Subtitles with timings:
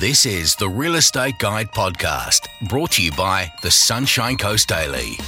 [0.00, 5.18] This is the Real Estate Guide podcast, brought to you by the Sunshine Coast Daily.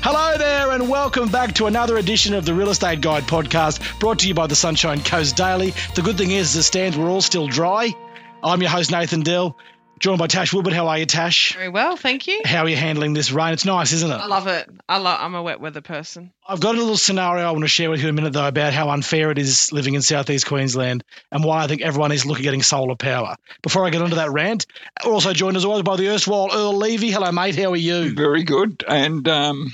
[0.00, 4.20] Hello there, and welcome back to another edition of the Real Estate Guide podcast, brought
[4.20, 5.74] to you by the Sunshine Coast Daily.
[5.94, 7.94] The good thing is, it stands, we're all still dry.
[8.42, 9.58] I'm your host, Nathan Dell,
[10.00, 10.74] joined by Tash Woodward.
[10.74, 11.54] How are you, Tash?
[11.54, 12.40] Very well, thank you.
[12.44, 13.52] How are you handling this rain?
[13.52, 14.14] It's nice, isn't it?
[14.14, 14.68] I love it.
[14.88, 15.18] I love.
[15.20, 16.32] I'm a wet weather person.
[16.48, 18.48] I've got a little scenario I want to share with you in a minute, though,
[18.48, 22.26] about how unfair it is living in southeast Queensland and why I think everyone is
[22.26, 23.36] looking at getting solar power.
[23.62, 24.66] Before I get onto that rant,
[25.04, 27.10] we're also joined as always by the erstwhile Erle Levy.
[27.10, 27.56] Hello, mate.
[27.56, 28.14] How are you?
[28.14, 29.70] Very good, and um,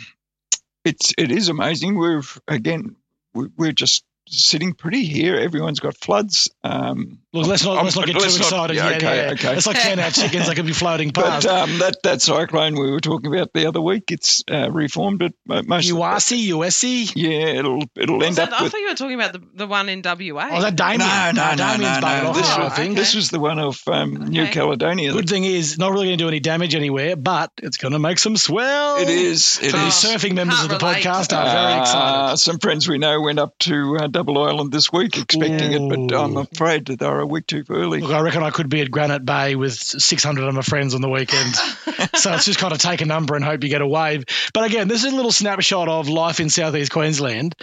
[0.84, 1.96] it's it is amazing.
[1.96, 2.96] We've again,
[3.32, 5.36] we're just sitting pretty here.
[5.36, 6.50] Everyone's got floods.
[6.64, 8.96] Um, Look, let's not, let's not get too let's not- excited yeah, yet.
[9.02, 9.32] okay, yeah.
[9.32, 9.56] okay.
[9.56, 11.46] It's like ten out chickens; they could be floating past.
[11.46, 15.22] but um, that that cyclone we were talking about the other week, it's uh, reformed
[15.22, 15.90] it mo- most.
[15.90, 17.12] URC, USC.
[17.14, 18.72] Yeah, it'll it'll end that- up I with.
[18.72, 20.48] thought you were talking about the, the one in WA.
[20.50, 21.00] Oh, that Damien?
[21.00, 22.32] No, no, no, Damien's no, buggered no.
[22.32, 22.96] This, now, I was- think.
[22.96, 25.12] this was the one of um, New Caledonia.
[25.12, 27.98] Good thing is, not really going to do any damage anywhere, but it's going to
[27.98, 28.96] make some swell.
[28.96, 29.58] It is.
[29.62, 29.92] It For the is.
[29.94, 31.04] surfing members of Can't the relate.
[31.04, 32.36] podcast are very Uh, excited.
[32.38, 36.18] some friends we know went up to uh, Double Island this week expecting it, but
[36.18, 38.00] I'm afraid that they're a week too early.
[38.00, 41.02] Look, I reckon I could be at Granite Bay with 600 of my friends on
[41.02, 41.54] the weekend.
[42.14, 44.24] so it's just kind of take a number and hope you get a wave.
[44.54, 47.54] But again, this is a little snapshot of life in southeast Queensland.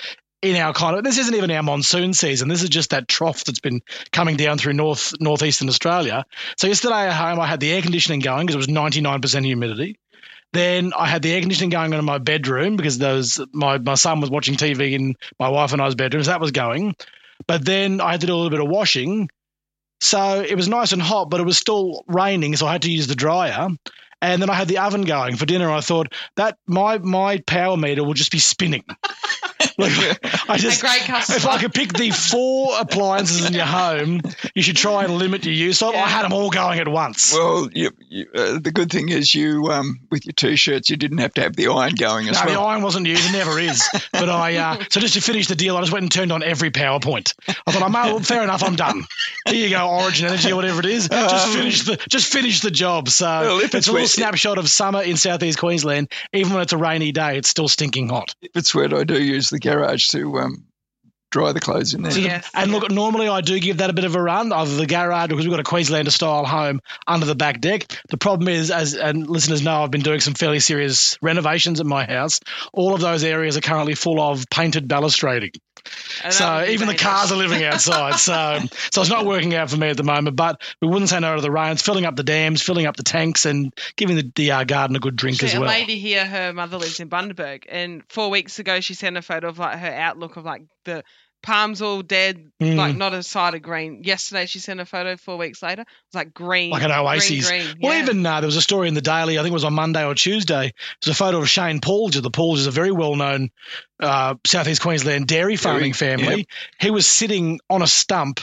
[0.44, 2.50] In our kind of this isn't even our monsoon season.
[2.50, 3.82] This is just that trough that's been
[4.12, 6.24] coming down through north northeastern Australia.
[6.60, 9.98] So yesterday at home, I had the air conditioning going because it was 99% humidity.
[10.54, 13.96] Then I had the air conditioning going on in my bedroom because those my my
[13.96, 16.28] son was watching TV in my wife and I's bedrooms.
[16.28, 16.96] That was going.
[17.48, 19.30] But then I had to do a little bit of washing.
[20.00, 22.92] So it was nice and hot, but it was still raining, so I had to
[22.92, 23.70] use the dryer.
[24.22, 25.70] And then I had the oven going for dinner.
[25.72, 28.86] I thought that my my power meter will just be spinning.
[29.78, 30.20] like,
[30.50, 31.38] I a just great customer.
[31.38, 34.22] if I could pick the four appliances in your home,
[34.56, 35.80] you should try and limit your use.
[35.80, 37.34] So I had them all going at once.
[37.34, 41.20] Well, you, you, uh, the good thing is you, um, with your t-shirts, you didn't
[41.20, 43.28] have to have the iron going as No, the iron wasn't used.
[43.28, 43.88] It never is.
[44.12, 46.44] But I, uh, so just to finish the deal, I just went and turned on
[46.44, 47.34] every PowerPoint.
[47.66, 48.64] I thought, I'm well, fair enough.
[48.64, 49.04] I'm done.
[49.48, 51.08] Here you go, Origin Energy or whatever it is.
[51.10, 53.10] Just Um, finish the, just finish the job.
[53.10, 56.10] So Well, it's, it's a little wet- snapshot of summer in southeast Queensland.
[56.34, 58.36] Even when it's a rainy day, it's still stinking hot.
[58.42, 60.66] If it's wet, I do use the garage to um,
[61.34, 62.18] dry the clothes in there.
[62.18, 64.86] Yes, And look, normally I do give that a bit of a run, either the
[64.86, 67.88] garage because we've got a Queenslander style home under the back deck.
[68.10, 71.86] The problem is, as and listeners know, I've been doing some fairly serious renovations at
[71.86, 72.40] my house.
[72.72, 75.56] All of those areas are currently full of painted balustrading.
[76.30, 78.16] So even the cars are living outside.
[78.16, 78.60] So
[78.92, 80.36] so it's not working out for me at the moment.
[80.36, 83.04] But we wouldn't say no to the rains, filling up the dams, filling up the
[83.04, 85.70] tanks, and giving the, the uh, garden a good drink Actually, as well.
[85.70, 89.22] A lady here, her mother lives in Bundaberg, and four weeks ago she sent a
[89.22, 91.04] photo of like her outlook of like the
[91.44, 92.76] palms all dead, Mm.
[92.76, 94.02] like not a side of green.
[94.04, 95.16] Yesterday she sent a photo.
[95.18, 97.48] Four weeks later, it was like green, Like an oasis.
[97.48, 97.78] Green, green.
[97.82, 98.02] Well, yeah.
[98.04, 100.04] even uh, there was a story in the Daily, I think it was on Monday
[100.04, 100.74] or Tuesday.
[101.04, 102.22] There's a photo of Shane Paulger.
[102.24, 103.52] The Paulgers, a very well known
[104.00, 106.48] uh, Southeast Queensland dairy farming family.
[106.80, 108.40] He was sitting on a stump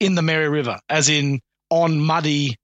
[0.00, 2.56] in the Mary River, as in on muddy.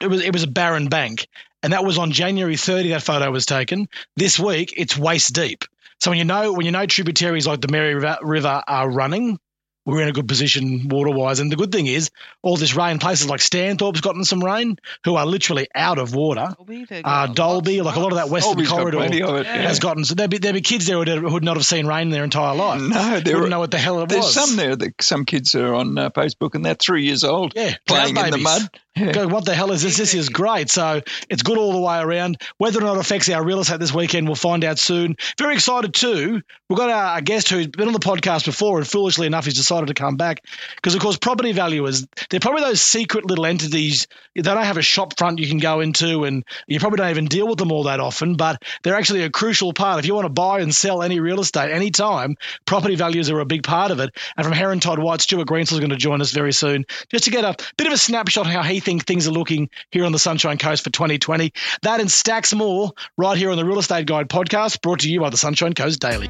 [0.00, 1.28] It was it was a barren bank,
[1.62, 2.88] and that was on January 30.
[2.90, 3.88] That photo was taken.
[4.16, 5.64] This week, it's waist deep.
[6.00, 9.38] So when you know when you know tributaries like the Mary River, are running,
[9.84, 11.40] we're in a good position water wise.
[11.40, 12.10] And the good thing is,
[12.42, 16.48] all this rain, places like Stanthorpe's gotten some rain, who are literally out of water.
[16.56, 19.46] Dalby, Uh, Dalby, lots like a lot of that western Colby's got corridor of it.
[19.46, 19.62] Yeah.
[19.62, 20.04] has gotten.
[20.04, 22.24] So there'd be there'd be kids there who would, not have seen rain in their
[22.24, 22.80] entire life.
[22.80, 24.34] No, they Wouldn't know what the hell it there's was.
[24.34, 24.76] There's some there.
[24.76, 28.30] That some kids are on uh, Facebook and they're three years old Yeah, playing in
[28.30, 28.62] the mud.
[28.96, 29.10] Yeah.
[29.10, 29.96] Go, what the hell is this?
[29.96, 30.70] This is great.
[30.70, 32.40] So it's good all the way around.
[32.58, 35.16] Whether or not it affects our real estate this weekend, we'll find out soon.
[35.36, 36.42] Very excited too.
[36.68, 39.54] We've got our, a guest who's been on the podcast before, and foolishly enough, he's
[39.54, 40.44] decided to come back
[40.76, 44.06] because, of course, property valuers they're probably those secret little entities.
[44.34, 47.26] They don't have a shop front you can go into, and you probably don't even
[47.26, 48.36] deal with them all that often.
[48.36, 49.98] But they're actually a crucial part.
[49.98, 53.46] If you want to buy and sell any real estate anytime, property values are a
[53.46, 54.10] big part of it.
[54.36, 57.24] And from Heron Todd White, Stuart Greensill is going to join us very soon, just
[57.24, 60.12] to get a bit of a snapshot how he thinks things are looking here on
[60.12, 61.52] the Sunshine Coast for 2020.
[61.82, 65.20] That and stacks more right here on the Real Estate Guide podcast, brought to you
[65.20, 66.28] by the Sunshine Coast Daily.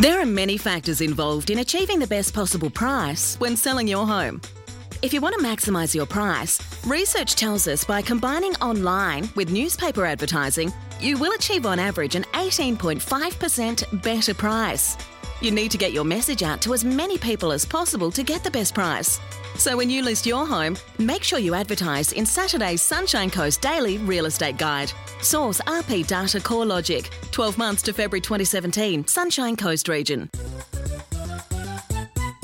[0.00, 4.40] There are many factors involved in achieving the best possible price when selling your home.
[5.02, 10.06] If you want to maximise your price, research tells us by combining online with newspaper
[10.06, 14.96] advertising, you will achieve on average an 18.5% better price.
[15.40, 18.42] You need to get your message out to as many people as possible to get
[18.42, 19.20] the best price.
[19.56, 23.98] So when you list your home, make sure you advertise in Saturday's Sunshine Coast Daily
[23.98, 24.92] Real Estate Guide.
[25.20, 27.08] Source RP Data Core Logic.
[27.30, 30.28] 12 months to February 2017, Sunshine Coast region.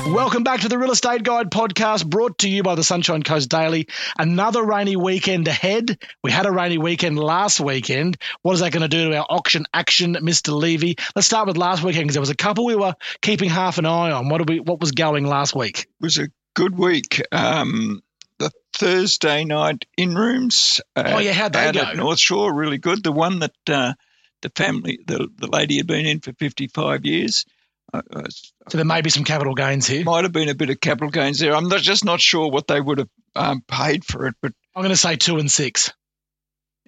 [0.07, 3.49] Welcome back to the Real Estate Guide podcast brought to you by the Sunshine Coast
[3.49, 3.89] Daily.
[4.19, 5.99] Another rainy weekend ahead.
[6.23, 8.19] We had a rainy weekend last weekend.
[8.43, 10.55] What is that going to do to our auction action, Mr.
[10.55, 10.97] Levy?
[11.17, 13.87] Let's start with last weekend because there was a couple we were keeping half an
[13.87, 14.29] eye on.
[14.29, 15.81] What, we, what was going last week?
[15.81, 17.23] It was a good week.
[17.33, 18.03] Um,
[18.39, 20.81] the Thursday night in rooms.
[20.95, 21.93] Uh, Oh, yeah, how'd they go?
[21.95, 23.03] North Shore, really good.
[23.03, 23.95] The one that uh,
[24.43, 27.47] the family, the, the lady had been in for 55 years.
[27.95, 28.23] Uh, uh,
[28.69, 30.05] So there may be some capital gains here.
[30.05, 31.55] might have been a bit of capital gains there.
[31.55, 34.83] I'm not, just not sure what they would have um, paid for it, but I'm
[34.83, 35.93] going to say two and six.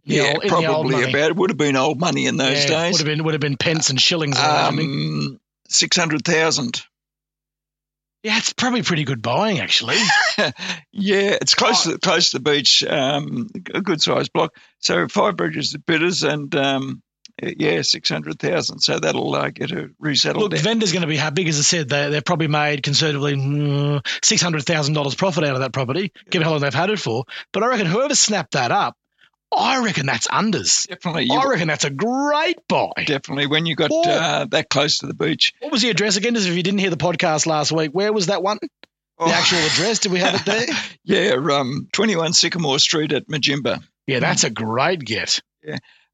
[0.04, 1.30] The yeah, old- the probably about.
[1.30, 2.92] It would have been old money in those Yeah, days.
[2.92, 4.38] Would have been would have been pence and shillings.
[4.38, 5.38] Um,
[5.68, 6.80] six hundred thousand.
[8.22, 9.96] yeah, it's probably pretty good buying actually.
[10.92, 11.92] Yeah, it's close Oh.
[11.92, 12.82] to close to the beach.
[12.84, 14.54] Um, a good sized block.
[14.80, 17.02] So five bridges of bidders and um,
[17.42, 18.80] yeah, six hundred thousand.
[18.80, 20.52] So that'll uh, get her resettled.
[20.52, 23.34] Look, vendor's going to be happy because as I said they they've probably made conservatively
[23.34, 26.90] mm, six hundred thousand dollars profit out of that property, given how long they've had
[26.90, 27.24] it for.
[27.52, 28.96] But I reckon whoever snapped that up,
[29.54, 30.86] I reckon that's unders.
[30.88, 32.90] definitely, I reckon that's a great buy.
[33.06, 34.02] definitely when you got Oh.
[34.10, 35.52] uh, that close to the beach.
[35.60, 36.36] What was the address again?
[36.36, 38.58] As if you didn't hear the podcast last week, where was that one?
[39.18, 40.00] The actual address?
[40.00, 40.66] Did we have it there?
[41.04, 43.82] yeah, um, twenty one Sycamore Street at Mudjimba.
[44.06, 45.40] Yeah, that's a great get.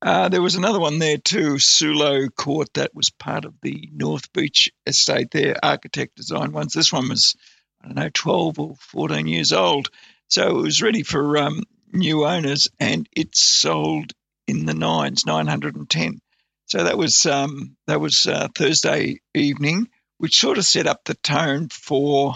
[0.03, 4.33] Uh, there was another one there too, Sulo Court, that was part of the North
[4.33, 6.73] Beach estate there, architect designed ones.
[6.73, 7.37] This one was,
[7.81, 9.91] I don't know, 12 or 14 years old.
[10.29, 11.63] So it was ready for um,
[11.93, 14.13] new owners and it sold
[14.49, 16.21] in the nines, 910.
[16.67, 19.89] So that was, um, that was uh, Thursday evening,
[20.19, 22.35] which sort of set up the tone for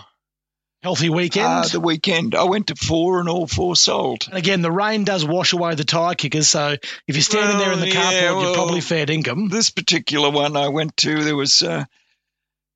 [0.87, 1.47] Healthy weekend.
[1.47, 2.37] uh, the weekend.
[2.37, 4.27] I went to four and all four sold.
[4.29, 6.49] and again, the rain does wash away the tyre kickers.
[6.49, 6.77] So
[7.09, 9.49] if you're standing there in the Well, carport, yeah, you're probably fair income.
[9.49, 11.87] this particular one I went to, there was uh,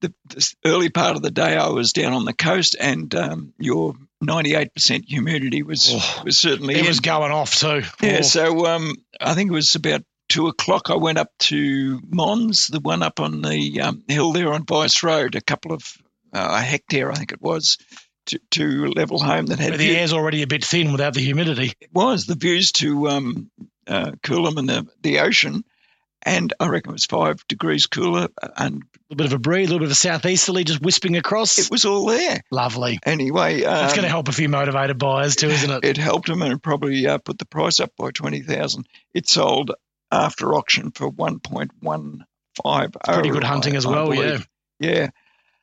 [0.00, 3.52] the this early part of the day I was down on the coast, and um,
[3.58, 6.86] your 98% humidity was Oh, was certainly It in.
[6.86, 7.82] was going off too.
[8.02, 8.18] yeah.
[8.18, 8.22] Oh.
[8.22, 10.90] So um, I think it was about two o'clock.
[10.90, 15.02] I went up to Mons, the one up on the um, hill there on Vice
[15.04, 15.82] Road, a couple of
[16.32, 17.78] a hectare, I think it was.
[18.26, 21.20] To, to level home that had the view- air's already a bit thin without the
[21.20, 21.72] humidity.
[21.80, 23.50] it was the views to um,
[23.88, 25.64] uh, Coolum and the, the ocean,
[26.22, 29.68] and I reckon it was five degrees cooler, and A little bit of a breeze,
[29.68, 31.58] a little bit of a southeasterly just wisping across.
[31.58, 32.40] it was all there.
[32.52, 33.00] Lovely.
[33.04, 35.84] Anyway, um, That's going to help a few motivated buyers too, isn't it?
[35.84, 38.86] It helped them and it probably uh, put the price up by twenty thousand.
[39.14, 39.72] It sold
[40.12, 42.26] after auction for one point one
[42.62, 42.92] five.
[43.02, 44.38] Pretty good hunting as well, yeah.
[44.78, 45.08] yeah.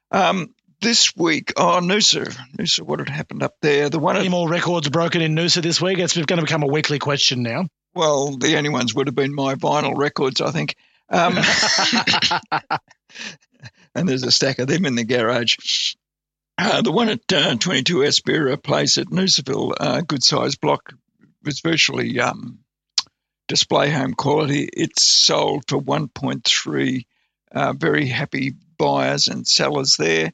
[0.10, 2.26] Um, this week, oh Noosa,
[2.58, 3.90] Noosa, what had happened up there?
[3.90, 5.98] The one, Any at, more records broken in Noosa this week?
[6.00, 7.68] It's going to become a weekly question now.
[7.94, 10.76] well, the only ones would have been my vinyl records, I think.
[11.10, 11.38] Um,
[13.96, 15.96] and there's a stack of them in the garage.
[16.58, 20.94] Uh, the one at uh, 22 Aspera Place at Noosaville, uh, good sized block,
[21.44, 22.60] was virtually um,
[23.48, 24.68] display home quality.
[24.72, 27.06] It's sold for 1.3.
[27.52, 30.34] Uh, very happy buyers and sellers there.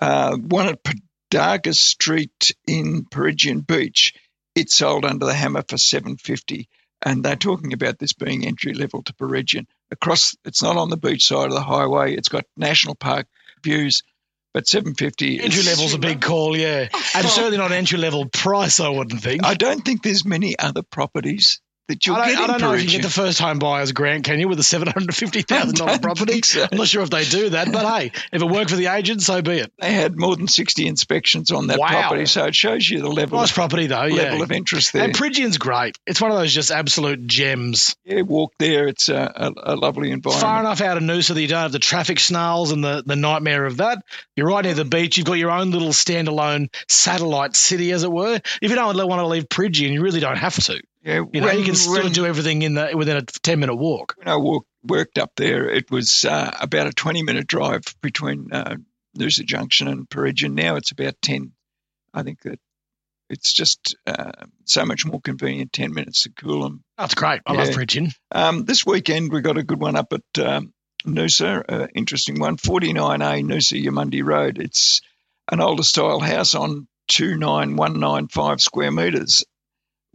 [0.00, 4.14] Uh, one at Padaga Street in Peregian Beach,
[4.54, 6.68] it sold under the hammer for 750
[7.04, 9.66] and they're talking about this being entry level to Peregian.
[9.90, 12.14] Across, it's not on the beach side of the highway.
[12.14, 13.26] It's got national park
[13.62, 14.02] views,
[14.54, 16.88] but 750 Entry is- level's a big call, yeah.
[17.14, 19.44] And certainly not entry level price, I wouldn't think.
[19.44, 22.82] I don't think there's many other properties that you'll I get I don't know if
[22.84, 25.76] you get the first home buyer's grant, can you, with a seven hundred fifty thousand
[25.76, 26.40] dollar property?
[26.42, 26.66] so.
[26.70, 29.22] I'm not sure if they do that, but hey, if it worked for the agent,
[29.22, 29.72] so be it.
[29.78, 31.88] they had more than 60 inspections on that Wow.
[31.88, 34.22] property, so it shows you the level, Nice of, property though, yeah.
[34.24, 35.04] level of interest there.
[35.04, 35.98] And Peregian's great.
[36.06, 37.96] It's one of those just absolute gems.
[38.04, 38.88] yeah, walk there.
[38.88, 40.42] It's a, a, a lovely It's environment.
[40.42, 43.16] far enough out of Noosa that you don't have the traffic snarls and the, the
[43.16, 44.02] nightmare of that.
[44.36, 45.16] You're right near the beach.
[45.18, 48.40] You've got your own little standalone satellite city, as it were.
[48.62, 50.80] If you don't want to leave Prigian, you really don't have to.
[51.04, 53.60] Yeah, You know, when- you can still when- do everything in the within a ten
[53.60, 54.14] minute walk.
[54.16, 58.52] when I walk, worked up there, it was uh, about a 20 minute drive between
[58.52, 58.76] uh,
[59.18, 60.54] Noosa Junction and Peregian.
[60.54, 61.52] Now it's about 10.
[62.14, 62.58] I think that
[63.28, 64.32] it's just uh,
[64.64, 66.80] so much more convenient, 10 minutes to Coolum.
[66.98, 67.40] That's great.
[67.46, 67.74] I love Yeah.
[67.74, 68.12] Peregian.
[68.32, 70.72] Um, this weekend, we got a good one up at um,
[71.06, 74.58] Noosa, uh, interesting one, 49A Noosa Eumundi Road.
[74.58, 75.00] It's
[75.50, 79.44] an older style house on 29195 square metres,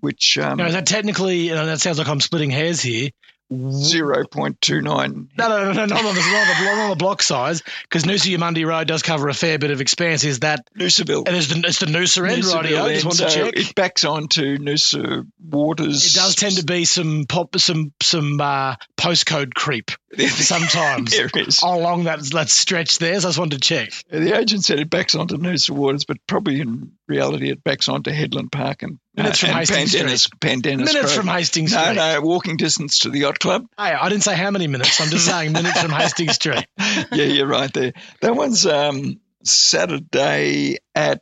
[0.02, 1.52] which um, Now, is that technically?
[1.52, 3.10] Uh, that sounds like I'm splitting hairs here.
[3.52, 7.24] 0.29 No, no, no, no, not on the, not on the, not on the block
[7.24, 10.24] size, because Noosa Eumundi Road does cover a fair bit of expanse.
[10.24, 11.28] Is that, Noosaville.
[11.28, 12.66] and it's the, it's the Noosa end, right?
[12.66, 13.54] I just wanted to check.
[13.56, 16.06] It backs onto Noosa Waters.
[16.06, 21.62] It does tend to be some pop, some some uh, postcode creep sometimes there is.
[21.62, 23.20] along that that stretch there.
[23.20, 23.92] So I just wanted to check.
[24.10, 28.12] The agent said it backs onto Noosa Waters, but probably in reality it backs onto
[28.12, 31.12] Headland Park and, Minutes from and Hastings Pandennis, Pandennis Minutes Grove.
[31.14, 31.96] from Hastings No, Street.
[31.96, 33.66] no, walking distance to the yacht club.
[33.78, 35.00] Hey, I didn't say how many minutes.
[35.02, 36.66] I'm just saying minutes from Hastings Street.
[36.78, 37.94] yeah, you're right there.
[38.22, 41.22] That one's um, Saturday at,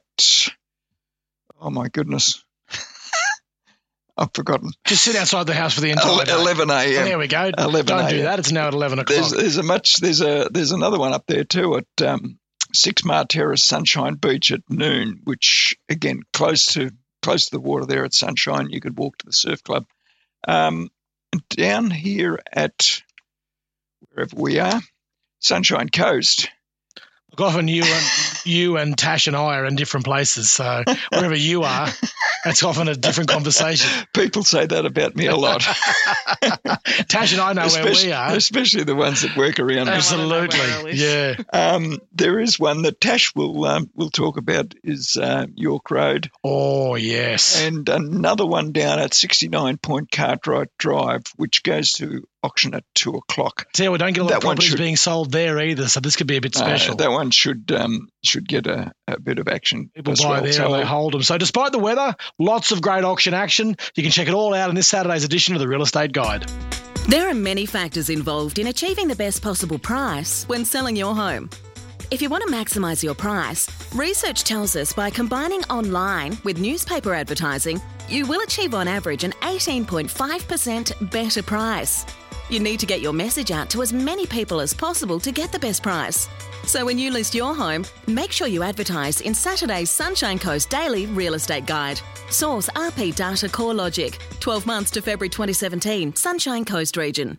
[1.59, 2.43] oh my goodness,
[4.17, 4.71] I've forgotten.
[4.85, 6.31] Just sit outside the house for the entire day.
[6.33, 7.05] 11 Oh, a.m.
[7.05, 7.51] there we go.
[7.57, 8.39] 11 Don't do that.
[8.39, 9.15] It's now at 11 o'clock.
[9.15, 12.39] There's, there's a much there's a there's another one up there too at um,
[12.73, 17.85] Six Mar Terrace Sunshine Beach at noon, which again close to close to the water
[17.85, 18.69] there at Sunshine.
[18.71, 19.85] You could walk to the surf club.
[20.47, 20.89] Um,
[21.49, 23.01] down here at
[24.09, 24.81] wherever we are,
[25.39, 26.49] Sunshine Coast.
[27.37, 28.05] Look, often you and
[28.45, 30.49] you and Tash and I are in different places.
[30.49, 31.87] So wherever you are,
[32.43, 33.89] that's often a different conversation.
[34.13, 35.61] People say that about me a lot,
[37.09, 38.35] Tash and I know where we especially, are.
[38.35, 40.11] especially the ones that work around us.
[40.11, 40.93] wanna know where Absolutely.
[40.93, 41.35] Yeah.
[41.53, 46.31] Um, there is one that Tash will um, will talk about is uh, York Road.
[46.43, 47.61] Oh, yes.
[47.61, 53.11] and another one down at 69 Point Cartwright Drive, which goes to auction at two
[53.11, 53.67] o'clock.
[53.73, 55.59] Tell you, we don't get a lot of That one properties should- being sold there
[55.59, 55.87] either.
[55.87, 56.95] So this could be a bit Uh, special.
[56.95, 60.41] that one should um, should get a, a bit of action People as buy well.
[60.43, 61.23] there So and they hold them.
[61.23, 63.75] So, despite the weather, lots of great auction action.
[63.95, 66.49] You can check it all out in this Saturday's edition of the Real Estate Guide.
[67.07, 71.49] There are many factors involved in achieving the best possible price when selling your home.
[72.11, 77.13] If you want to maximise your price, research tells us by combining online with newspaper
[77.13, 82.05] advertising, you will achieve on average an 18.5% better price.
[82.49, 85.51] You need to get your message out to as many people as possible to get
[85.51, 86.29] the best price.
[86.65, 91.07] So when you list your home, make sure you advertise in Saturday's Sunshine Coast Daily
[91.07, 91.99] Real Estate Guide.
[92.29, 97.37] Source RP Data Core Logic, 12 months to February 2017, Sunshine Coast region.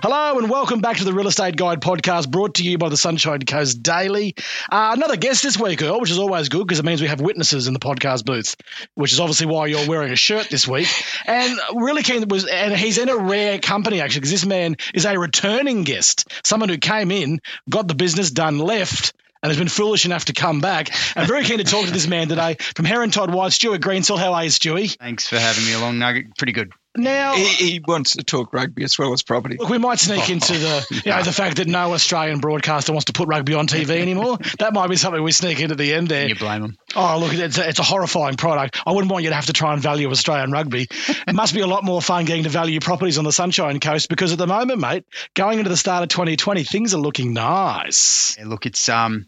[0.00, 2.96] Hello and welcome back to the Real Estate Guide podcast brought to you by the
[2.96, 4.34] Sunshine Coast Daily.
[4.70, 7.20] Uh, another guest this week, Erle, which is always good because it means we have
[7.20, 8.54] witnesses in the podcast booth,
[8.94, 10.86] which is obviously why you're wearing a shirt this week.
[11.26, 15.04] And really keen was, and he's in a rare company actually because this man is
[15.04, 19.14] a returning guest, someone who came in, got the business done, left.
[19.40, 20.90] And has been foolish enough to come back.
[21.16, 24.18] And very keen to talk to this man today from Heron Todd White, Stuart Greensill.
[24.18, 24.98] How are you, Stewie?
[24.98, 26.36] Thanks for having me along, Nugget.
[26.36, 26.72] Pretty good.
[26.98, 29.56] Now, he, he wants to talk rugby as well as property.
[29.58, 33.06] Look, we might sneak into the you know the fact that no Australian broadcaster wants
[33.06, 34.38] to put rugby on TV anymore.
[34.58, 36.28] That might be something we sneak into the end there.
[36.28, 36.76] You blame them.
[36.96, 38.80] Oh, look, it's a, it's a horrifying product.
[38.84, 40.88] I wouldn't want you to have to try and value Australian rugby.
[41.26, 44.08] It must be a lot more fun getting to value properties on the Sunshine Coast
[44.08, 48.36] because at the moment, mate, going into the start of 2020, things are looking nice.
[48.38, 49.26] Yeah, look, it's um,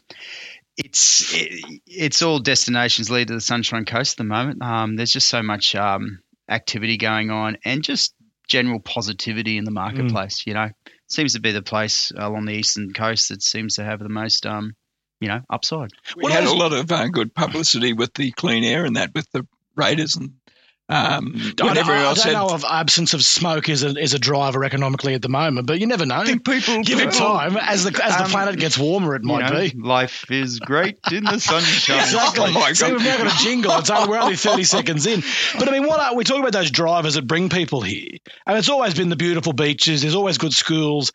[0.77, 4.62] it's it, it's all destinations lead to the Sunshine Coast at the moment.
[4.62, 8.14] Um, there's just so much um activity going on, and just
[8.49, 10.47] general positivity in the marketplace.
[10.47, 10.69] You know,
[11.07, 14.45] seems to be the place along the eastern coast that seems to have the most
[14.45, 14.75] um,
[15.21, 15.90] you know, upside.
[16.16, 19.14] We What had a lot of uh, good publicity with the clean air and that
[19.14, 20.33] with the Raiders and
[20.90, 22.32] um, I don't, everyone I else don't said.
[22.32, 25.78] know if absence of smoke is a, is a driver economically at the moment, but
[25.80, 26.16] you never know.
[26.16, 27.56] I think people Give it time.
[27.56, 29.73] As the as the Um, planet gets warmer, it You might know, be.
[29.80, 32.00] life is great in the sunshine.
[32.00, 32.47] Exactly.
[32.49, 32.92] Oh my See, God.
[32.94, 33.73] we've now got a jingle.
[33.78, 35.23] It's only, we're only 30 seconds in.
[35.59, 38.11] But I mean, what are, we talk about those drivers that bring people here.
[38.47, 40.02] And it's always been the beautiful beaches.
[40.02, 41.12] There's always good schools.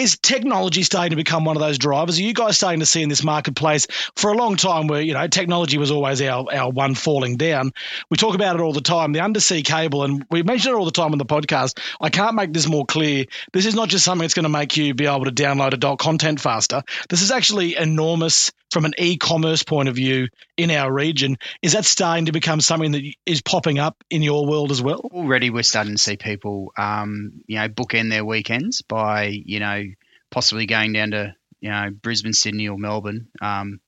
[0.00, 2.18] Is technology starting to become one of those drivers?
[2.18, 5.12] Are you guys starting to see in this marketplace for a long time where, you
[5.12, 7.72] know, technology was always our, our one falling down?
[8.08, 10.86] We talk about it all the time, the undersea cable, and we mention it all
[10.86, 11.78] the time on the podcast.
[12.00, 13.26] I can't make this more clear.
[13.52, 15.98] This is not just something that's going to make you be able to download adult
[15.98, 16.82] content faster.
[17.10, 21.36] This is actually enormous from an e-commerce point of view in our region.
[21.60, 25.00] Is that starting to become something that is popping up in your world as well?
[25.12, 29.84] already we're starting to see people, um, you know, bookend their weekends by, you know,
[30.30, 33.28] possibly going down to, you know, Brisbane, Sydney, or Melbourne.
[33.40, 33.80] Um,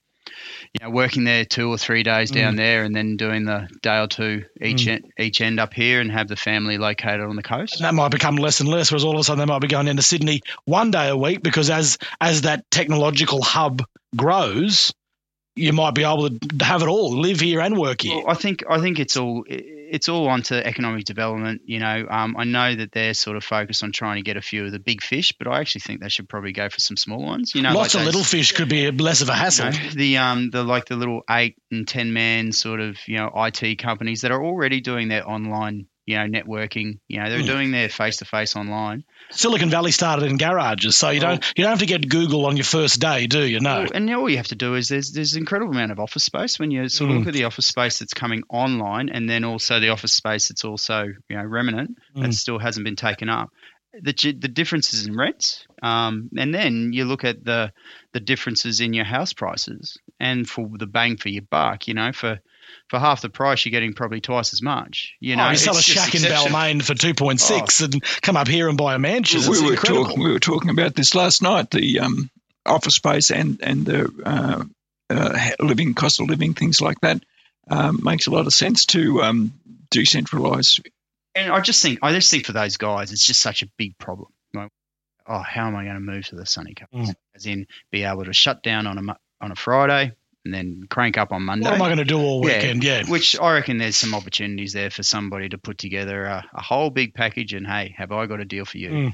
[0.73, 3.99] you know, working there two or three days down there, and then doing the day
[3.99, 7.43] or two each end, each end up here, and have the family located on the
[7.43, 7.77] coast.
[7.77, 9.69] And that might become less and less, whereas all of a sudden they might be
[9.69, 13.83] going into Sydney one day a week because as as that technological hub
[14.17, 14.95] grows,
[15.55, 18.17] you might be able to have it all, live here and work here.
[18.17, 19.45] Well, I think I think it's all
[19.93, 21.61] it's all onto economic development.
[21.67, 24.41] You know, um, I know that they're sort of focused on trying to get a
[24.43, 26.97] few of the big fish, but I actually think they should probably go for some
[26.97, 27.55] small ones.
[27.55, 29.71] You know, Lots like of those- little fish could be less of a you hassle.
[29.71, 33.31] know, the um the like the little eight and ten man sort of you know
[33.37, 36.99] IT companies that are already doing their online you know networking.
[37.09, 37.47] You know, they're Hmm.
[37.47, 39.05] doing their face to face online.
[39.33, 42.57] Silicon Valley started in garages, so you don't you don't have to get Google on
[42.57, 43.61] your first day, do you?
[43.61, 43.87] No.
[43.93, 46.59] And all you have to do is there's there's an incredible amount of office space
[46.59, 47.19] when you sort of Mm.
[47.21, 50.65] look at the office space that's coming online, and then also the office space that's
[50.65, 52.23] also you know remnant Mm.
[52.23, 53.51] that still hasn't been taken up.
[54.01, 57.73] The the differences in rents, um, and then you look at the
[58.13, 62.13] the differences in your house prices, and for the bang for your buck, you know,
[62.13, 62.41] for
[62.89, 65.15] for half the price, you're getting probably twice as much.
[65.21, 66.59] You know, oh, you sell a it's just shack in exceptional.
[66.59, 69.41] Balmain for two point six, and come up here and buy a mansion.
[69.41, 70.05] It's we were incredible.
[70.05, 70.23] talking.
[70.23, 71.71] We were talking about this last night.
[71.71, 72.31] The um,
[72.65, 74.65] office space and and the uh,
[75.11, 77.23] uh, living cost of living things like that
[77.69, 79.53] um, makes a lot of sense to um,
[79.91, 80.81] decentralize.
[81.35, 83.97] And I just think, I just think for those guys, it's just such a big
[83.99, 84.29] problem.
[84.53, 84.71] Like,
[85.27, 86.93] oh, how am I going to move to the sunny coast?
[86.93, 87.15] Mm.
[87.35, 90.13] As in, be able to shut down on a on a Friday
[90.45, 91.67] and then crank up on Monday.
[91.67, 92.85] What am I going to do all weekend?
[92.85, 93.05] Yeah.
[93.09, 96.91] Which I reckon there's some opportunities there for somebody to put together a, a whole
[96.91, 98.91] big package and hey, have I got a deal for you?
[98.91, 99.05] Mm.
[99.05, 99.13] You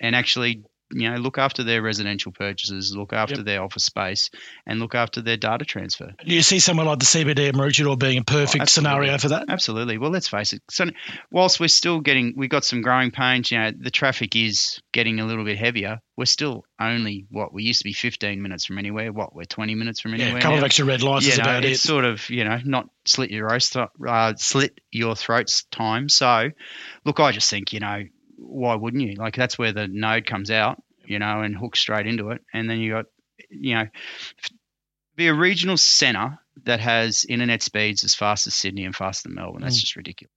[0.00, 3.44] and actually, you know, look after their residential purchases, look after Yep.
[3.46, 4.30] their office space,
[4.66, 6.12] and look after their data transfer.
[6.24, 9.46] Do you see somewhere like the CBD Maroochydore being a perfect Oh, scenario for that?
[9.48, 9.98] Absolutely.
[9.98, 10.62] Well, let's face it.
[10.70, 10.86] So,
[11.30, 13.50] whilst we're still getting, we've got some growing pains.
[13.50, 16.00] You know, the traffic is getting a little bit heavier.
[16.16, 19.12] We're still only what we used to be 15 minutes from anywhere.
[19.12, 20.32] What we're 20 minutes from anywhere.
[20.34, 20.62] Yeah, a couple now.
[20.62, 21.88] of extra red lights is you know, about it's it.
[21.88, 26.08] sort of you know not slit your roast, uh, slit your throats time.
[26.08, 26.50] So,
[27.04, 28.04] look, I just think you know
[28.36, 29.14] why wouldn't you?
[29.14, 32.68] Like that's where the node comes out, you know, and hooks straight into it, and
[32.68, 33.06] then you got
[33.50, 33.86] you know
[35.16, 39.36] be a regional centre that has internet speeds as fast as Sydney and faster than
[39.36, 39.62] Melbourne.
[39.62, 39.80] That's Mm.
[39.80, 40.32] just ridiculous.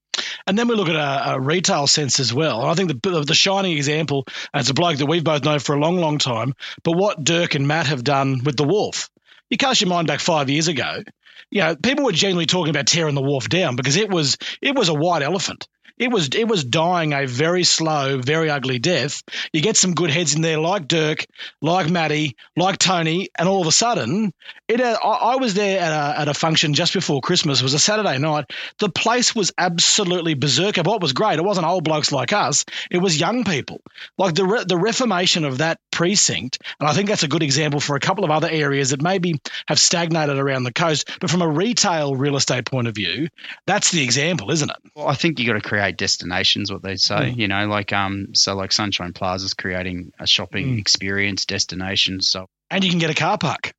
[0.45, 2.61] And then we look at a, a retail sense as well.
[2.61, 5.75] And I think the, the shining example, as a bloke that we've both known for
[5.75, 9.09] a long, long time, but what Dirk and Matt have done with the wharf.
[9.49, 11.03] You cast your mind back five years ago,
[11.49, 14.75] you know, people were genuinely talking about tearing the wharf down because it was it
[14.75, 15.67] was a white elephant.
[15.97, 19.23] It was it was dying a very slow, very ugly death.
[19.51, 21.25] You get some good heads in there like Dirk,
[21.59, 24.31] like Matty, like Tony, and all of a sudden,
[24.67, 24.79] it.
[24.79, 27.61] Uh, I, I was there at a at a function just before Christmas.
[27.61, 28.45] It was a Saturday night.
[28.77, 30.83] The place was absolutely berserker.
[30.83, 32.65] What was great, it wasn't old blokes like us.
[32.91, 33.81] It was young people.
[34.19, 37.79] Like the re- the reformation of that precinct, and I think that's a good example
[37.79, 41.09] for a couple of other areas that maybe have stagnated around the coast.
[41.19, 43.29] But from a retail real estate point of view,
[43.65, 44.77] that's the example, isn't it?
[44.95, 46.71] Well, I think you got to create destinations.
[46.71, 47.37] What they say, Mm.
[47.37, 50.79] you know, like um, so like Sunshine Plaza's creating a shopping Mm.
[50.79, 52.21] experience destination.
[52.21, 53.71] So and you can get a car park.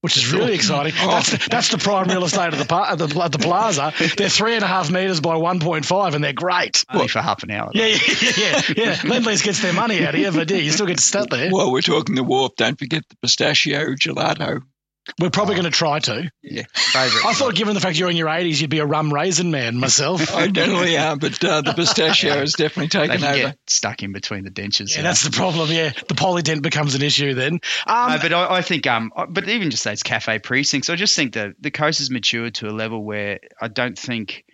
[0.00, 0.94] Which is really exciting.
[0.98, 1.06] Oh.
[1.06, 3.92] That's, the, that's the prime real estate of the, par- at the the plaza.
[4.16, 6.84] They're three and a half meters by one point five, and they're great.
[6.92, 7.70] only for half an hour.
[7.72, 7.96] Yeah, yeah,
[8.36, 8.94] yeah, yeah.
[8.96, 11.50] Lendlease gets their money out of you, but yeah, you still get to start there.
[11.52, 14.62] Well, we're talking the wharf, don't forget the pistachio gelato.
[15.18, 16.30] We're probably going to try to.
[16.42, 17.26] Yeah, favorite.
[17.26, 19.76] I thought, given the fact you're in your 80s, you'd be a rum raisin man
[19.76, 20.32] myself.
[20.34, 23.48] I definitely am, but uh, the pistachio has definitely they taken can over.
[23.50, 24.90] get stuck in between the dentures.
[24.92, 25.08] Yeah, you know.
[25.08, 25.70] that's the problem.
[25.70, 27.60] Yeah, the polydent becomes an issue then.
[27.86, 31.16] Um, No, but I, I think, um, but even just those cafe precincts, I just
[31.16, 34.44] think that the coast has matured to a level where I don't think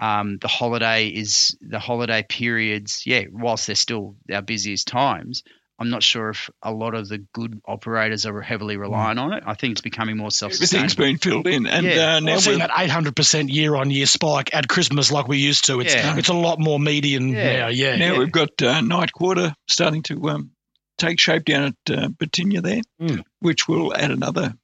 [0.00, 3.06] um, the holiday is the holiday periods.
[3.06, 5.44] Yeah, whilst they're still our busiest times,
[5.78, 9.42] I'm not sure if a lot of the good operators are heavily relying on it.
[9.44, 10.84] I think it's becoming more self-sustainable.
[10.84, 12.16] Everything's been filled in, and Yeah.
[12.16, 15.64] uh, now we're seeing that 800% year on year spike at Christmas like we used
[15.66, 15.80] to.
[15.80, 16.16] It's Yeah.
[16.16, 17.56] it's a lot more median Yeah.
[17.60, 17.68] now.
[17.68, 17.96] Yeah.
[17.96, 18.18] now yeah.
[18.20, 20.50] we've got uh, night quarter starting to um,
[20.96, 23.22] take shape down at uh, Birtinya there, Mm.
[23.40, 24.54] which will add another,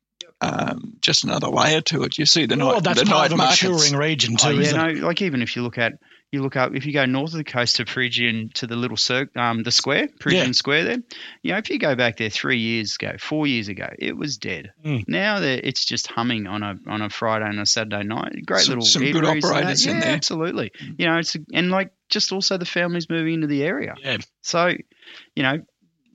[0.40, 2.18] um, just another layer to it.
[2.18, 3.62] You see the night, well, that's the part night of a markets.
[3.64, 5.94] maturing region too, Oh, yeah, isn't no, like even if you look at
[6.32, 8.96] you look up if you go north of the coast to Peregian to the little
[8.96, 10.52] circ, um, the square, Peregian Yeah.
[10.52, 10.98] Square there.
[11.42, 14.38] You know, if you go back there three years ago, four years ago, it was
[14.38, 14.72] dead.
[14.84, 15.04] Mm.
[15.08, 18.46] Now that it's just humming on a on a Friday and a Saturday night.
[18.46, 19.46] Great Some- little some good eateries and that.
[19.48, 20.14] operators in yeah, there.
[20.14, 20.70] absolutely.
[20.98, 23.94] You know, it's and like just also the families moving into the area.
[24.02, 24.18] Yeah.
[24.42, 24.72] So,
[25.34, 25.58] you know,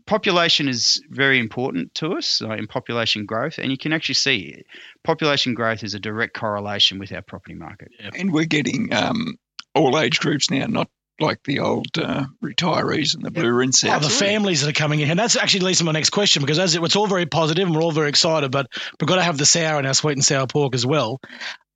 [0.05, 4.63] population is very important to us uh, in population growth, and you can actually see
[5.03, 7.89] population growth is a direct correlation with our property market.
[8.17, 9.35] and we're getting um,
[9.75, 13.99] all age groups now, not like the old uh, retirees and the blue rinse Oh,
[13.99, 16.59] the families that are coming in, and that's actually leads to my next question because
[16.59, 18.67] as it, it's all very positive and we're all very excited, but
[18.99, 21.21] we've got to have the sour in our sweet and sour pork as well.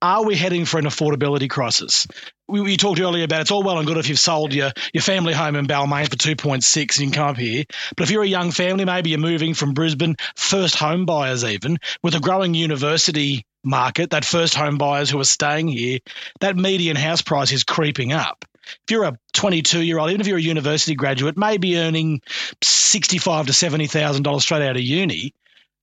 [0.02, 2.06] Are we heading for an affordability crisis?
[2.48, 5.02] We, we talked earlier about it's all well and good if you've sold your, your
[5.02, 7.64] family home in Balmain for 2.6 and you can come up here.
[7.96, 11.78] But if you're a young family, maybe you're moving from Brisbane, first home buyers even,
[12.02, 15.98] with a growing university market, that first home buyers who are staying here,
[16.40, 18.44] that median house price is creeping up.
[18.64, 22.20] If you're a 22 year old, even if you're a university graduate, maybe earning
[22.62, 25.34] 65 to 70,000 dollars straight out of uni,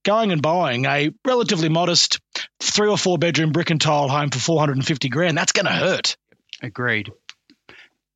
[0.03, 2.19] going and buying a relatively modest
[2.59, 6.15] three or four bedroom brick and tile home for 450 grand, that's going to hurt.
[6.61, 7.11] Agreed.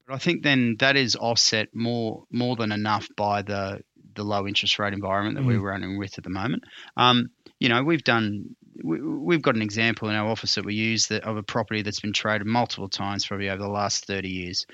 [0.08, 3.82] But I think then that is offset more more than enough by the
[4.14, 6.64] the low interest rate environment that we're running with at the moment.
[6.98, 10.76] Um, you know, we've done we, we've got an example in our office that we
[10.76, 14.30] use that of a property that's been traded multiple times, probably over the last thirty
[14.30, 14.66] years.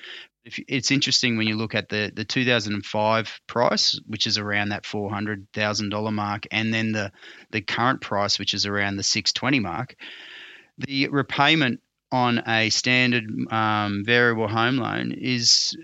[0.45, 4.85] If, it's interesting when you look at the, the 2005 price, which is around that
[4.85, 7.11] four hundred thousand dollar mark, and then the
[7.51, 9.95] the current price, which is around the six twenty mark.
[10.77, 11.81] The repayment
[12.11, 15.75] on a standard um, variable home loan is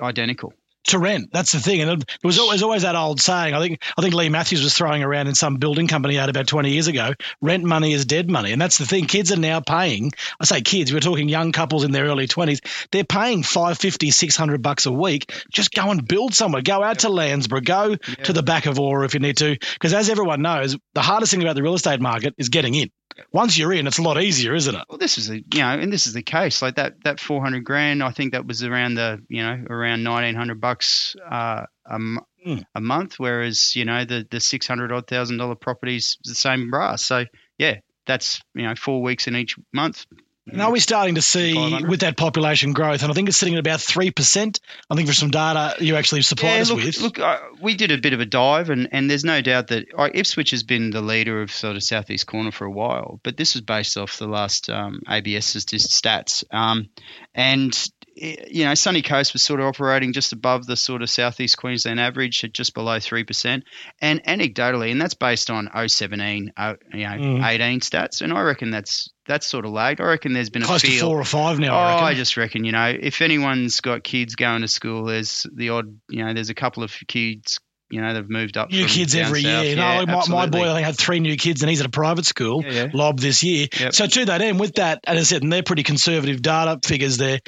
[0.00, 0.52] identical
[0.84, 1.30] to rent.
[1.32, 1.80] That's the thing.
[1.80, 3.54] And there was always, always that old saying.
[3.54, 6.46] I think I think Lee Matthews was throwing around in some building company out about
[6.46, 7.14] 20 years ago.
[7.40, 9.06] Rent money is dead money, and that's the thing.
[9.06, 10.12] Kids are now paying.
[10.40, 10.92] I say kids.
[10.92, 12.60] We're talking young couples in their early 20s.
[12.90, 15.32] They're paying 550, 600 bucks a week.
[15.52, 16.62] Just go and build somewhere.
[16.62, 17.64] Go out to Landsborough.
[17.64, 19.56] Go to the back of Aura if you need to.
[19.58, 22.90] Because as everyone knows, the hardest thing about the real estate market is getting in
[23.32, 24.84] once you're in, it's a lot easier, isn't it?
[24.88, 26.62] Well, this is a you know, and this is the case.
[26.62, 30.60] Like that that 400 grand, I think that was around the you know around 1900
[30.60, 32.64] bucks uh, a, mm.
[32.74, 37.04] a month, whereas you know the the 600 odd thousand dollar properties the same brass.
[37.04, 37.24] So
[37.58, 40.06] yeah, that's you know four weeks in each month.
[40.50, 41.54] And are we starting to see
[41.86, 43.02] with that population growth?
[43.02, 44.60] And I think it's sitting at about 3%.
[44.90, 47.00] I think for some data you actually supplied yeah, us look, with.
[47.00, 49.86] Look, uh, we did a bit of a dive, and, and there's no doubt that
[49.96, 53.36] uh, Ipswich has been the leader of sort of Southeast Corner for a while, but
[53.36, 56.42] this is based off the last um, ABS stats.
[56.52, 56.88] Um,
[57.34, 57.72] and
[58.14, 62.00] you know, Sunny Coast was sort of operating just above the sort of southeast Queensland
[62.00, 63.62] average at just below 3%.
[64.00, 67.46] And anecdotally, and that's based on 017, uh, you know, mm.
[67.46, 68.20] 18 stats.
[68.20, 70.00] And I reckon that's that's sort of lagged.
[70.00, 71.00] I reckon there's been Close a feel.
[71.00, 71.74] to four or five now.
[71.74, 75.46] Oh, I, I, just reckon, you know, if anyone's got kids going to school, there's
[75.54, 78.70] the odd, you know, there's a couple of kids you know they've moved up.
[78.70, 79.64] New kids every south.
[79.64, 79.76] year.
[79.76, 81.90] Yeah, no, my, my, boy I think had three new kids, and he's at a
[81.90, 82.90] private school, yeah, yeah.
[82.94, 83.68] Lob this year.
[83.78, 83.94] Yep.
[83.94, 87.18] So to that end, with that, as I said, and they're pretty conservative data figures
[87.18, 87.40] there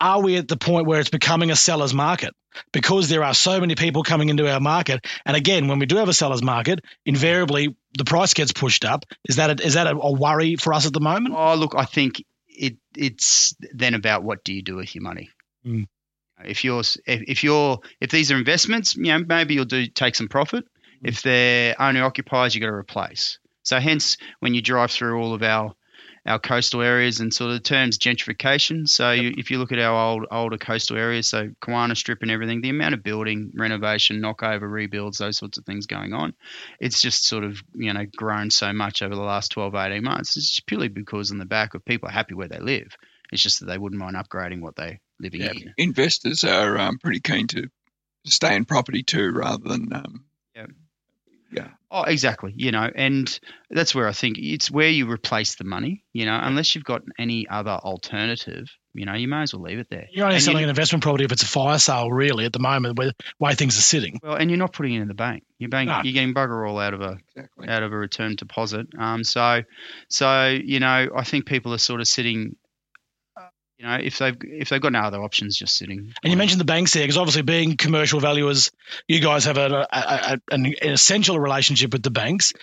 [0.00, 2.34] are we at the point where it's becoming a seller's market?
[2.72, 5.06] Because there are so many people coming into our market.
[5.24, 9.04] And again, when we do have a seller's market, invariably the price gets pushed up.
[9.28, 11.34] Is that a, is that a, a worry for us at the moment?
[11.36, 15.30] Oh, look, I think it it's then about what do you do with your money.
[15.66, 15.86] Mm.
[16.44, 20.28] If you're if you're if these are investments, you know, maybe you'll do take some
[20.28, 20.64] profit.
[21.02, 21.08] Mm.
[21.08, 23.38] If they're owner occupiers, you got to replace.
[23.62, 25.74] So hence, when you drive through all of our
[26.26, 28.88] our coastal areas and sort of the terms gentrification.
[28.88, 29.22] So yep.
[29.22, 32.60] you, if you look at our old older coastal areas, so Kawana Strip and everything,
[32.60, 36.34] the amount of building, renovation, knockover, rebuilds, those sorts of things going on,
[36.80, 40.36] it's just sort of you know grown so much over the last 12, 18 months.
[40.36, 42.96] It's purely because on the back of people are happy where they live.
[43.32, 45.74] It's just that they wouldn't mind upgrading what they're living yeah, in.
[45.78, 47.68] Investors are um, pretty keen to
[48.24, 50.25] stay in property too, rather than um,
[51.52, 51.62] yeah.
[51.62, 51.68] Yeah.
[51.90, 52.52] Oh, exactly.
[52.56, 56.04] You know, and that's where I think it's where you replace the money.
[56.12, 59.78] You know, unless you've got any other alternative, you know, you may as well leave
[59.78, 60.06] it there.
[60.12, 62.58] You're only and selling an investment property if it's a fire sale, really, at the
[62.58, 64.18] moment, where way things are sitting.
[64.22, 65.44] Well, and you're not putting it in the bank.
[65.58, 66.00] You're bank, No.
[66.02, 67.68] you're getting bugger all out of a Exactly.
[67.68, 68.88] out of a return deposit.
[68.98, 69.62] Um, so,
[70.08, 72.56] so you know, I think people are sort of sitting.
[73.78, 76.14] You know, if they've if they've got no other options, just sitting.
[76.22, 78.70] And you mentioned the banks there, because obviously, being commercial valuers,
[79.06, 82.54] you guys have a, a, a, an, an essential relationship with the banks.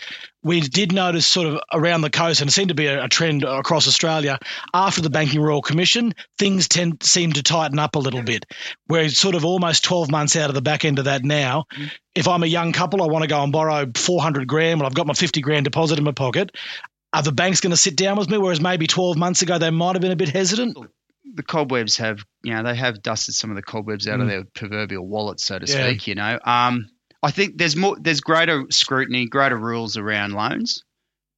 [0.41, 3.43] We did notice, sort of around the coast, and it seemed to be a, trend
[3.43, 4.39] across Australia
[4.73, 8.45] after the Banking Royal Commission, things tend seem to tighten up a little bit.
[8.89, 11.65] We're sort of almost 12 months out of the back end of that now.
[11.73, 11.85] Mm-hmm.
[12.15, 14.95] If I'm a young couple, I want to go and borrow 400 grand, well, I've
[14.95, 16.55] got my 50 grand deposit in my pocket.
[17.13, 18.39] Are the banks going to sit down with me?
[18.39, 20.75] Whereas maybe 12 months ago, they might have been a bit hesitant.
[21.25, 24.43] The cobwebs have, you know, they have dusted some of the cobwebs out of their
[24.43, 25.87] proverbial wallets, so to Yeah.
[25.87, 26.07] speak.
[26.07, 26.89] You know, um,
[27.21, 30.83] I think there's more, there's greater scrutiny, greater rules around loans,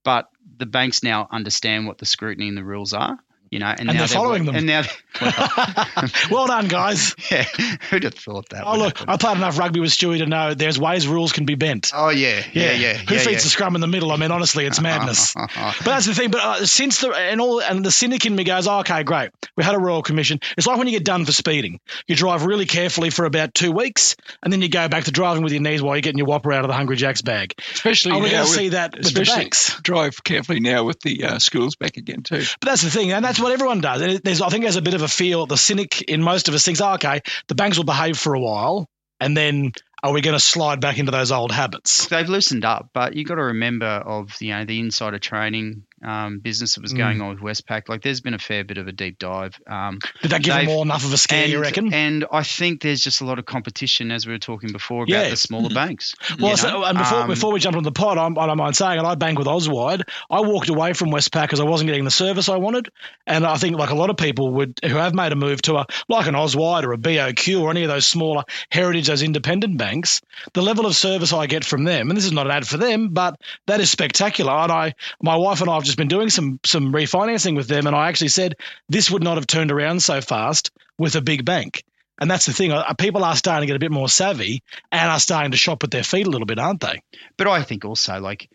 [0.04, 3.18] but the banks now understand what the scrutiny and the rules are.
[3.50, 4.56] You know, and, And now they're following them.
[4.56, 4.82] And now,
[6.30, 7.14] well done, guys.
[7.30, 7.44] yeah,
[7.90, 8.64] who'd have thought that?
[8.66, 9.14] Oh, would look, happen?
[9.14, 11.92] I played enough rugby with Stewie to know there's ways rules can be bent.
[11.94, 12.72] Oh yeah, yeah, yeah.
[12.72, 13.38] yeah Who yeah, feeds yeah.
[13.38, 14.12] the scrum in the middle?
[14.12, 15.34] I mean, honestly, it's madness.
[15.34, 16.30] But that's the thing.
[16.30, 19.30] But uh, since the and all and the cynic in me goes, oh, okay, great.
[19.56, 20.40] We had a royal commission.
[20.56, 21.80] It's like when you get done for speeding.
[22.06, 25.42] You drive really carefully for about two weeks, and then you go back to driving
[25.42, 27.54] with your knees while you're getting your whopper out of the Hungry Jack's bag.
[27.72, 29.80] Especially Are we now going to see that with the especially banks?
[29.80, 32.42] drive carefully now with the uh, schools back again too.
[32.60, 34.20] But that's the thing, and that's what everyone does.
[34.22, 35.46] There's, I think, there's a bit of a feel.
[35.46, 38.40] The cynic in most of us thinks, oh, okay, the banks will behave for a
[38.40, 38.88] while,
[39.20, 39.70] and then
[40.02, 42.08] are we going to slide back into those old habits?
[42.08, 46.38] They've loosened up, but you've got to remember of you know the insider trading um,
[46.40, 46.98] business that was Mm.
[46.98, 47.88] going on with Westpac.
[47.88, 49.58] Like, there's been a fair bit of a deep dive.
[49.66, 51.44] Um, Did that give them all enough of a scare?
[51.44, 51.92] and, you reckon?
[51.92, 55.08] And I think there's just a lot of competition, as we were talking before, about
[55.08, 55.30] Yeah.
[55.30, 56.14] the smaller banks.
[56.38, 58.76] Well, so, and before, Um, before we jump on the pod, I'm, I don't mind
[58.76, 60.02] saying, and I bank with Auswide.
[60.30, 62.90] I walked away from Westpac because I wasn't getting the service I wanted,
[63.26, 65.76] and I think like a lot of people would who have made a move to
[65.76, 69.78] a like an Auswide or a BOQ or any of those smaller heritage, those independent
[69.78, 70.20] banks,
[70.52, 72.76] the level of service I get from them, and this is not an ad for
[72.76, 74.52] them, but that is spectacular.
[74.52, 77.86] And I, my wife and I have just been doing some some refinancing with them,
[77.86, 78.56] and I actually said
[78.88, 81.82] this would not have turned around so fast with a big bank.
[82.20, 82.72] And that's the thing.
[82.72, 85.82] uh, People are starting to get a bit more savvy and are starting to shop
[85.82, 87.02] with their feet a little bit, aren't they?
[87.36, 88.48] But I think also like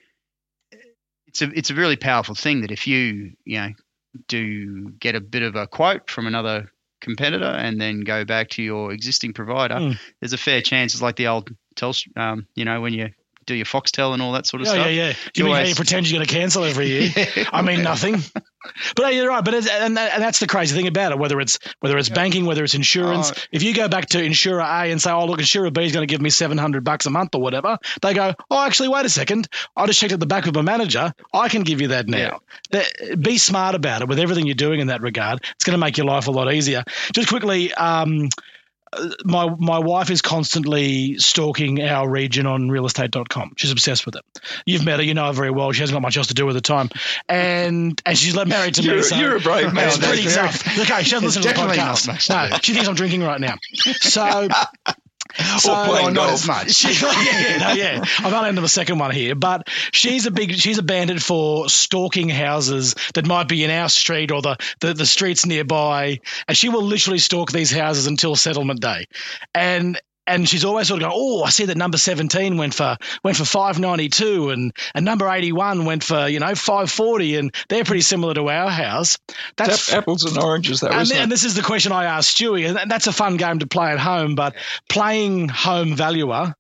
[1.28, 3.70] it's a it's a really powerful thing that if you you know
[4.28, 8.62] do get a bit of a quote from another competitor and then go back to
[8.64, 10.00] your existing provider, Mm.
[10.20, 13.10] there's a fair chance it's like the old Telstra, um, you know, when you
[13.46, 14.86] do your Foxtel and all that sort of Yeah, stuff.
[14.88, 15.14] yeah, yeah.
[15.36, 17.12] You mean how you pretend you're going to cancel every year?
[17.52, 18.22] I mean nothing.
[18.96, 19.44] But hey, you're right.
[19.44, 21.18] But it's, and, that, and that's the crazy thing about it.
[21.18, 23.32] Whether it's whether it's banking, whether it's insurance.
[23.36, 23.42] Oh.
[23.52, 26.08] if you go back to insurer A and say, "Oh, look, insurer B is going
[26.08, 29.06] to give me seven hundred bucks a month or whatever," they go, "Oh, actually, wait
[29.06, 29.48] a second.
[29.76, 31.12] I just checked at the back with my manager.
[31.34, 34.80] I can give you that now." That- be smart about it with everything you're doing
[34.80, 35.44] in that regard.
[35.56, 36.84] It's going to make your life a lot easier.
[37.14, 37.74] Just quickly.
[37.74, 38.30] Um,
[39.24, 43.54] my my wife is constantly stalking our region on realestate.com.
[43.58, 44.24] She's obsessed with it.
[44.66, 45.72] You've met her, you know her very well.
[45.72, 46.90] She hasn't got much else to do with the time,
[47.30, 48.88] and and she's married to me.
[48.88, 49.88] You're, So you're a brave man.
[49.88, 50.68] it's pretty tough.
[50.80, 52.08] Okay, she doesn't listen to the podcast.
[52.08, 53.56] not much to No, she thinks I'm drinking right now.
[53.74, 54.48] So.
[55.54, 56.34] Oh, so, Or playing Oh, not golf.
[56.34, 56.72] as much.
[56.76, 58.06] she, oh, yeah, yeah, no, yeah.
[58.20, 61.68] I'm not into the second one here, but she's a big, she's a bandit for
[61.70, 66.58] stalking houses that might be in our street or the, the, the streets nearby, and
[66.58, 69.06] she will literally stalk these houses until settlement day,
[69.54, 70.00] and.
[70.28, 73.38] And she's always sort of going, oh, I see that number seventeen went for went
[73.38, 77.38] for five ninety two, and and number eighty one went for you know five forty,
[77.38, 79.18] and they're pretty similar to our house.
[79.58, 82.38] That's Tap- apples and oranges, that and, th- and this is the question I asked
[82.38, 84.36] Stewie, and that's a fun game to play at home.
[84.36, 84.56] But
[84.88, 86.54] playing home valuer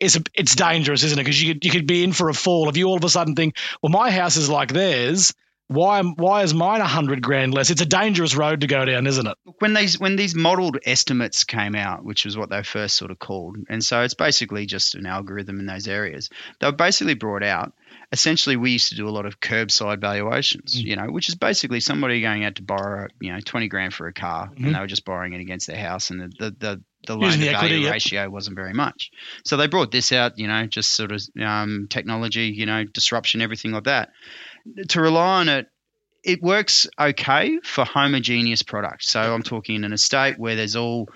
[0.00, 1.22] is a, it's dangerous, isn't it?
[1.22, 3.08] Because you could, you could be in for a fall if you all of a
[3.08, 5.32] sudden think, well, my house is like theirs.
[5.68, 7.68] Why why is mine a hundred grand less?
[7.68, 9.36] It's a dangerous road to go down, isn't it?
[9.58, 13.18] When these when these modelled estimates came out, which was what they first sort of
[13.18, 16.30] called, and so it's basically just an algorithm in those areas.
[16.58, 17.74] They were basically brought out.
[18.10, 21.80] Essentially, we used to do a lot of curbside valuations, you know, which is basically
[21.80, 24.64] somebody going out to borrow, you know, twenty grand for a car, Mhm.
[24.66, 27.32] and they were just borrowing it against their house, and the the the, the loan
[27.32, 27.92] to the equity, value yep.
[27.92, 29.10] ratio wasn't very much.
[29.44, 33.42] So they brought this out, you know, just sort of um, technology, you know, disruption,
[33.42, 34.10] everything like that.
[34.88, 35.66] To rely on it
[36.24, 39.10] it works okay for homogeneous products.
[39.10, 41.08] So I'm talking in an estate where there's all,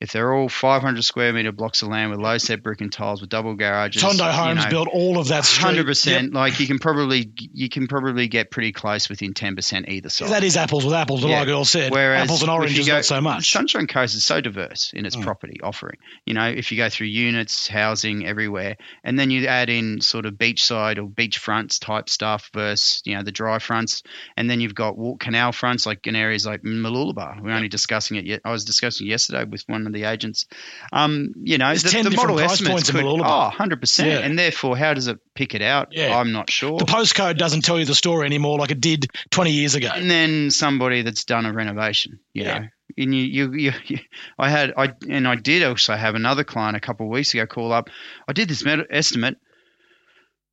[0.00, 3.20] if they're all 500 square meter blocks of land with low set brick and tiles
[3.22, 4.02] with double garages.
[4.02, 5.46] Tondo you Homes know, built all of that.
[5.46, 6.34] Hundred percent.
[6.34, 10.28] Like you can probably you can probably get pretty close within ten percent either side.
[10.28, 11.38] That is apples with apples, Yeah.
[11.40, 11.92] like Erle said.
[11.92, 13.50] Whereas apples and you oranges, go- not so much.
[13.50, 15.22] Sunshine Coast is so diverse in its Mm.
[15.22, 15.96] property offering.
[16.26, 20.26] You know, if you go through units, housing everywhere, and then you add in sort
[20.26, 24.02] of beachside or beach fronts type stuff versus you know the dry fronts,
[24.36, 27.40] and then you've got walk canal fronts like in areas like Mooloolaba.
[27.42, 28.40] We're only discussing it yet.
[28.44, 30.46] I was discussing it yesterday with one of the agents.
[30.92, 34.18] Um, you know, There's the, 10 the model price estimates could, oh, 100 percent, Yeah.
[34.20, 35.88] and therefore, how does it pick it out?
[35.92, 36.16] Yeah.
[36.18, 36.78] I'm not sure.
[36.78, 39.90] The postcode doesn't tell you the story anymore like it did 20 years ago.
[39.94, 42.58] and then somebody that's done a renovation, you Yeah.
[42.58, 42.66] know.
[42.98, 43.98] And you, you, you, you,
[44.38, 47.44] I had, I, and I did also have another client a couple of weeks ago
[47.44, 47.90] call up.
[48.26, 49.36] I did this med- estimate,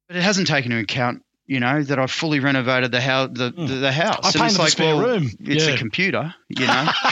[0.08, 3.30] but it hasn't taken into account, you know, that I've fully renovated the house.
[3.34, 3.66] The, Hmm.
[3.68, 4.20] the, the house.
[4.24, 5.30] I And painted it's the like, spare well, room.
[5.40, 5.74] It's Yeah.
[5.74, 6.90] a computer, you know.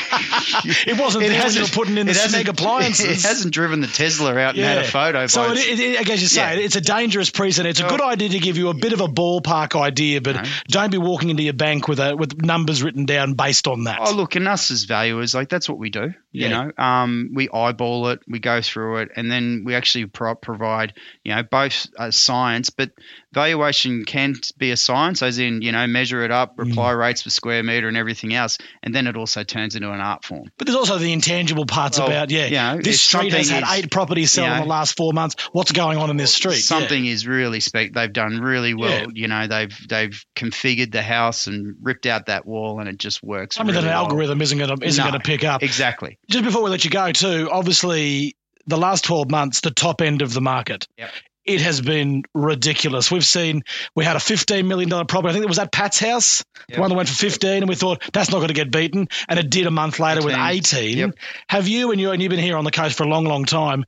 [0.88, 3.24] It wasn't there when you were putting in the it snag appliances.
[3.24, 5.28] It hasn't driven the Tesla out and had a photo.
[5.28, 6.66] So it, it, it, as you say, Yeah.
[6.66, 7.70] it's a dangerous precedent.
[7.72, 10.36] It's a Well- good idea to give you a bit of a ballpark idea, but
[10.36, 10.44] No.
[10.68, 14.00] don't be walking into your bank with a with numbers written down based on that.
[14.02, 16.14] Oh, look, and us as valuers, like that's what we do.
[16.32, 16.64] You Yeah.
[16.78, 20.94] know, um, we eyeball it, we go through it, and then we actually pro- provide,
[21.24, 22.92] you know, both uh, science, but
[23.34, 26.68] valuation can be a science, as in, you know, measure it up, Mm.
[26.68, 30.00] reply rates per square meter, and everything else, and then it also turns into an
[30.02, 30.52] art form.
[30.58, 32.46] But there's also the intangible parts Well, about yeah.
[32.46, 35.14] you know, this street has had is- eight properties sell you in the last four
[35.14, 35.36] months.
[35.52, 36.56] What's going on in this street?
[36.56, 36.62] Yeah.
[36.62, 37.94] Something is really spec.
[37.94, 39.08] They've done really well.
[39.14, 43.24] You know, they've they've configured the house and ripped out that wall, and it just
[43.24, 43.60] works.
[43.60, 44.04] I mean, really that an well.
[44.06, 45.10] algorithm isn't going to isn't No.
[45.12, 45.64] going to pick up.
[45.64, 46.18] Exactly.
[46.30, 48.36] Just before we let you go, too, obviously
[48.68, 50.88] the last 12 months, the top end of the market.
[50.98, 51.10] Yep.
[51.56, 53.12] It has been ridiculous.
[53.12, 53.64] We've seen
[53.96, 55.30] we had a $15 million property.
[55.30, 56.76] I think it was at Pat's house, Yep.
[56.76, 59.08] the one that went for 15, and we thought that's not going to get beaten,
[59.28, 60.48] and it did a month later with 18.
[60.80, 60.98] 18.
[60.98, 61.12] Yep.
[61.50, 63.46] Have you and you and you've been here on the coast for a long, long
[63.46, 63.84] time?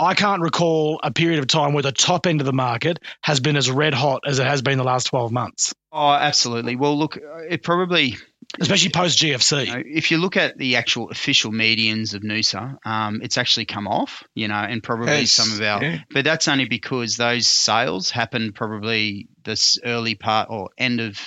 [0.00, 3.40] I can't recall a period of time where the top end of the market has
[3.40, 6.76] been as red hot as it has been the last 12 months, Oh, absolutely.
[6.76, 7.18] Well, look,
[7.50, 8.16] it probably
[8.60, 9.66] especially post GFC.
[9.66, 13.66] You know, if you look at the actual official medians of Noosa, um, it's actually
[13.66, 15.98] come off, you know, and probably Yes, some of our, yeah.
[16.10, 21.18] but that's only because those sales happened probably this early part or end of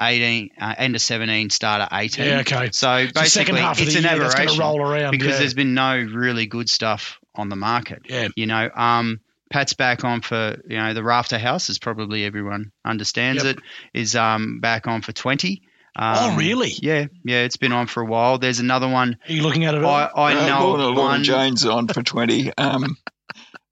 [0.00, 2.24] 18, uh, end of 17, start of 18.
[2.24, 2.70] Yeah, okay.
[2.72, 5.38] So basically, of it's an year aberration roll around because yeah.
[5.38, 8.02] there's been no really good stuff on the market.
[8.08, 8.28] Yeah.
[8.34, 12.72] You know, um, Pat's back on for you know the Rafter House, as probably everyone
[12.84, 13.58] understands Yep.
[13.58, 15.62] it, is um, back on for twenty.
[15.96, 16.72] Um, oh, really?
[16.82, 18.38] Yeah, yeah, it's been on for a while.
[18.38, 19.16] There's another one.
[19.28, 19.84] Are you looking at it?
[19.84, 20.24] I, all?
[20.24, 21.24] I Uh, know Lorna, Lorna one.
[21.24, 22.52] Jones on for 20.
[22.58, 22.96] Um,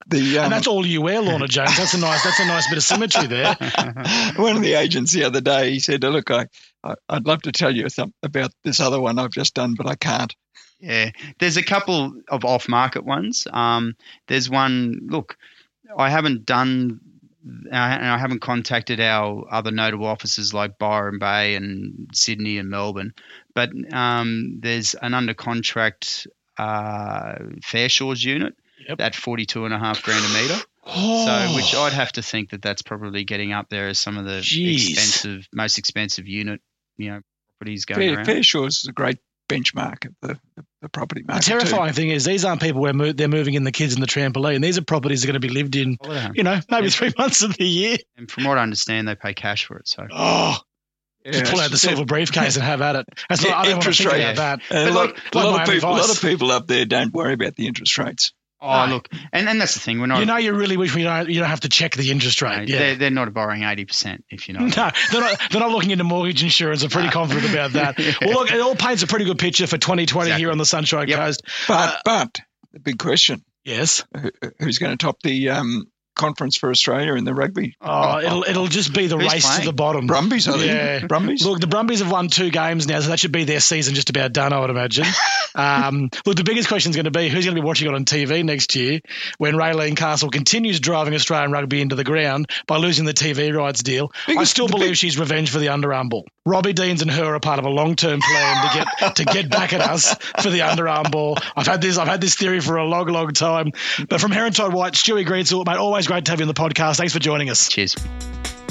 [0.06, 1.64] the um, and that's all you wear, Lorna Jane.
[1.66, 2.22] That's a nice.
[2.24, 3.54] That's a nice bit of symmetry there.
[4.36, 6.46] one of the agents the other day, he said, "Look, I,
[6.84, 9.86] I I'd love to tell you something about this other one I've just done, but
[9.86, 10.34] I can't."
[10.80, 13.46] Yeah, there's a couple of off-market ones.
[13.50, 13.94] Um,
[14.26, 15.06] there's one.
[15.08, 15.36] Look,
[15.96, 16.98] I haven't done,
[17.44, 23.14] and I haven't contacted our other notable offices like Byron Bay and Sydney and Melbourne,
[23.54, 26.26] but um, there's an under contract
[26.58, 28.54] uh, Fairshore's unit
[28.88, 29.00] Yep.
[29.00, 30.60] at 42 and a half grand a metre.
[30.84, 34.18] Oh, So, which I'd have to think that that's probably getting up there as some
[34.18, 34.90] of the Jeez.
[34.90, 36.60] expensive, most expensive unit,
[36.96, 37.20] you know,
[37.58, 38.24] properties going Fair, around.
[38.26, 41.46] Fair Shores is a great benchmark of the, the, the property the market.
[41.46, 44.06] terrifying thing is these aren't people where mo- they're moving in the kids in the
[44.06, 44.60] trampoline.
[44.60, 45.96] These are properties that are going to be lived in.
[46.00, 46.32] All at home.
[46.34, 46.90] You know, maybe Yeah.
[46.90, 47.96] three months of the year.
[48.16, 49.88] And from what I understand, they pay cash for it.
[49.88, 50.58] So Oh,
[51.24, 51.32] Too.
[51.32, 53.06] just pull out the Yeah, silver briefcase and have at it.
[53.28, 53.52] That's not.
[53.52, 54.32] I don't want to Interest think rate.
[54.32, 54.76] about that.
[54.76, 56.66] And a But lot, like- a lot my of people, a lot of people up
[56.66, 58.32] there don't worry about the interest rates.
[58.64, 58.94] Oh, No.
[58.94, 60.00] look, and, and that's the thing.
[60.00, 60.20] We're not.
[60.20, 61.28] You know, you really wish we don't.
[61.28, 62.68] You don't have to check the interest you know, rate.
[62.68, 62.78] Yeah.
[62.78, 64.24] they're, they're not borrowing eighty percent.
[64.30, 64.60] If you know.
[64.66, 65.40] No, they're not.
[65.50, 66.82] They're not looking into mortgage insurance.
[66.84, 67.98] I'm pretty confident about that.
[68.20, 70.40] Well, look, it all paints a pretty good picture for 2020 Exactly.
[70.42, 71.18] here on the Sunshine Yep.
[71.18, 71.42] Coast.
[71.66, 72.40] But Uh, but
[72.72, 74.04] the big question: Yes.
[74.16, 77.76] who, who's going to top the um, conference for Australia in the rugby?
[77.80, 80.06] Oh, it'll it'll just be the Who's race to the bottom.
[80.06, 80.66] Brumbies, I think.
[80.66, 81.06] Yeah.
[81.06, 81.44] Brumbies.
[81.44, 84.10] Look, the Brumbies have won two games now, so that should be their season just
[84.10, 85.06] about done, I would imagine.
[85.54, 87.94] um, look, the biggest question is going to be who's going to be watching it
[87.94, 89.00] on TV next year
[89.38, 93.82] when Raelene Castle continues driving Australian rugby into the ground by losing the TV rights
[93.82, 94.12] deal.
[94.28, 96.26] I still believe big- she's revenge for the underarm ball.
[96.44, 99.72] Robbie Deans and her are part of a long-term plan to get to get back
[99.72, 101.38] at us for the underarm ball.
[101.54, 103.70] I've had this I've had this theory for a long, long time.
[104.08, 106.54] But from Heron Todd White, Stewie Greensill, mate, always great to have you on the
[106.54, 106.96] podcast.
[106.96, 107.68] Thanks for joining us.
[107.68, 107.94] Cheers.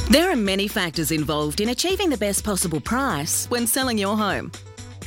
[0.10, 4.52] There are many factors involved in achieving the best possible price when selling your home.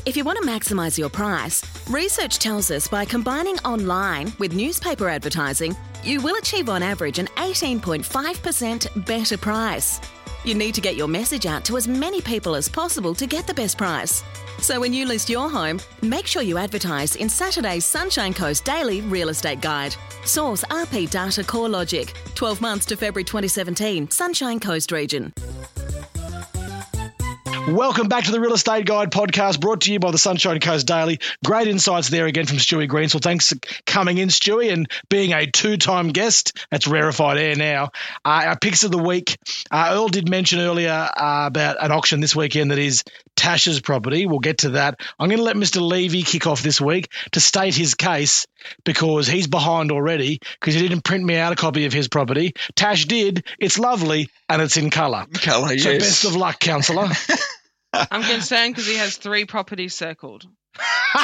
[0.07, 5.09] If you want to maximise your price, research tells us by combining online with newspaper
[5.09, 10.01] advertising, you will achieve on average an 18.5% better price.
[10.45, 13.47] You need to get your message out to as many people as possible to get
[13.47, 14.23] the best price.
[14.59, 19.01] So when you list your home, make sure you advertise in Saturday's Sunshine Coast Daily
[19.01, 19.97] Real Estate Guide.
[20.25, 22.13] Source RP Data Core Logic.
[22.35, 25.33] 12 months to February 2017, Sunshine Coast region.
[27.69, 30.87] Welcome back to the Real Estate Guide podcast brought to you by the Sunshine Coast
[30.87, 31.19] Daily.
[31.43, 33.23] Great insights there again from Stewie Greensill.
[33.23, 36.59] Thanks for coming in, Stewie, and being a two time guest.
[36.71, 37.85] That's rarefied air now.
[38.23, 39.39] Uh, our picks of the week.
[39.71, 43.03] Uh, Erle did mention earlier uh, about an auction this weekend that is
[43.37, 44.27] Tash's property.
[44.27, 45.01] We'll get to that.
[45.19, 45.81] I'm going to let Mr.
[45.81, 48.47] Levy kick off this week to state his case
[48.85, 52.55] because he's behind already because he didn't print me out a copy of his property.
[52.75, 53.45] Tash did.
[53.59, 55.27] It's lovely and it's in colour.
[55.35, 56.03] Colour, So yes.
[56.03, 57.09] best of luck, councillor.
[57.93, 60.47] I'm concerned because he has three properties circled.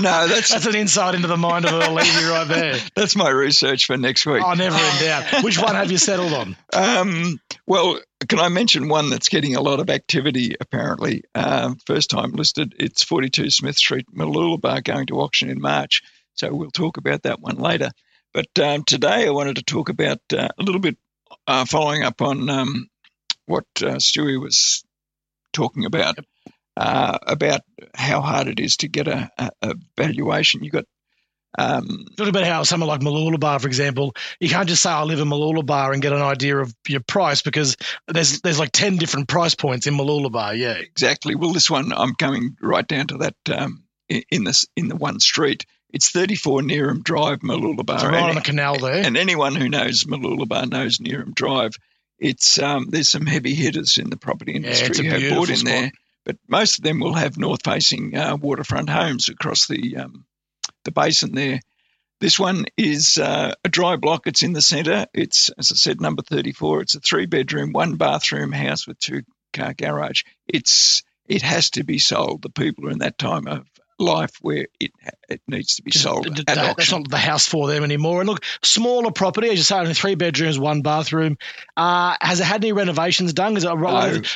[0.00, 2.76] no, that's That's an insight into the mind of Erle Levy right there.
[2.94, 4.42] that's my research for next week.
[4.44, 5.44] Oh, never in doubt.
[5.44, 6.56] Which one have you settled on?
[6.72, 11.24] Um, well, can I mention one that's getting a lot of activity apparently?
[11.34, 16.02] Um, first time listed, it's 42 Smith Street, Mooloolaba, going to auction in March.
[16.34, 17.90] So we'll talk about that one later.
[18.32, 20.96] But um, today I wanted to talk about uh, a little bit
[21.46, 22.88] uh, following up on um,
[23.46, 24.84] what uh, Stewie was
[25.52, 26.18] talking about.
[26.78, 27.62] Uh, about
[27.94, 30.62] how hard it is to get a, a, a valuation.
[30.62, 30.84] You've got
[31.58, 35.20] um, Talk about how someone like Mooloolaba, for example, you can't just say I live
[35.20, 39.28] in Mooloolaba and get an idea of your price because there's there's like ten different
[39.28, 40.56] price points in Mooloolaba.
[40.56, 41.34] Yeah, exactly.
[41.34, 45.20] Well, this one I'm coming right down to that um, in, this in the one
[45.20, 45.66] street.
[45.90, 47.94] It's 34 Neerum Drive, Mooloolaba.
[47.94, 49.06] it's right and, on the canal there.
[49.06, 51.76] and anyone who knows Mooloolaba knows Neerum Drive.
[52.18, 55.56] It's um, there's some heavy hitters in the property industry a who have bought in
[55.56, 55.70] spot.
[55.70, 55.92] there,
[56.24, 60.24] but most of them will have north-facing uh, waterfront homes across the um,
[60.86, 61.60] the basin there.
[62.18, 64.26] This one is uh, a dry block.
[64.26, 65.06] It's in the centre.
[65.12, 66.80] It's, as I said, number 34.
[66.80, 69.22] It's a three bedroom, one bathroom house with two
[69.52, 70.22] car garage.
[70.48, 72.42] It's it has to be sold.
[72.42, 73.66] The people are in that time of
[73.98, 74.92] life where it
[75.28, 78.20] it needs to be sold Th- at that- that's not the house for them anymore.
[78.20, 81.38] And look, smaller property, as you say, only three bedrooms, one bathroom.
[81.76, 83.54] Uh, has it had any renovations done?
[83.54, 83.64] Because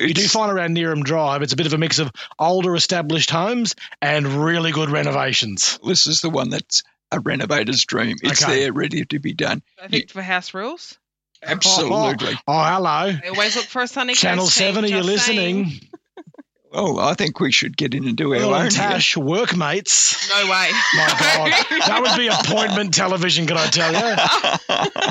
[0.00, 3.30] you do find around Neerum Drive, it's a bit of a mix of older established
[3.30, 5.78] homes and really good renovations.
[5.84, 6.82] This is the one that's
[7.12, 8.16] a renovator's dream.
[8.22, 8.60] It's Okay.
[8.60, 9.62] there, ready to be done.
[9.78, 10.96] Perfect for house rules.
[11.42, 12.34] Absolutely.
[12.46, 13.12] Oh, hello.
[13.12, 15.64] They always look for a sunny Channel 7, are you listening?
[15.70, 15.89] saying.
[16.72, 16.94] Listening?
[16.96, 18.62] Well, I think we should get in and do our Erle own.
[18.66, 18.82] and here.
[18.88, 20.28] Tash, workmates.
[20.30, 20.70] No way.
[20.94, 21.52] My God,
[21.86, 23.46] that would be appointment television.
[23.46, 23.98] Can I tell you?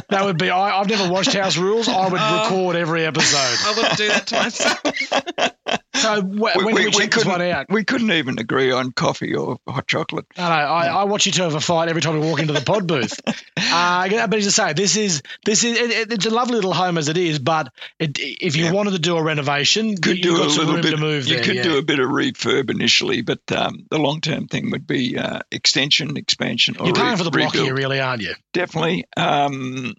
[0.09, 0.49] That would be.
[0.49, 1.87] I, I've never watched House Rules.
[1.87, 2.43] I would Oh.
[2.43, 3.37] record every episode.
[3.67, 5.79] I wouldn't do that to myself.
[5.95, 7.65] So when we, we, we, this one couldn't, out?
[7.69, 10.25] we couldn't even agree on coffee or hot chocolate.
[10.37, 12.53] No, no, I, I watch you two have a fight every time we walk into
[12.53, 13.19] the pod booth.
[13.71, 16.73] Uh, but as I say, this is this is it, it- it's a lovely little
[16.73, 17.37] home as it is.
[17.39, 18.71] But it, if you Yeah.
[18.71, 20.91] wanted to do a renovation, Could you've do a little bit.
[20.91, 21.43] to move you there.
[21.43, 21.63] could yeah.
[21.63, 25.41] do a bit of refurb initially, but um, the long term thing would be uh,
[25.51, 27.65] extension, expansion, or You're paying re- for the block rebuild.
[27.65, 28.33] here, really, aren't you?
[28.53, 29.05] Definitely.
[29.17, 29.93] Um,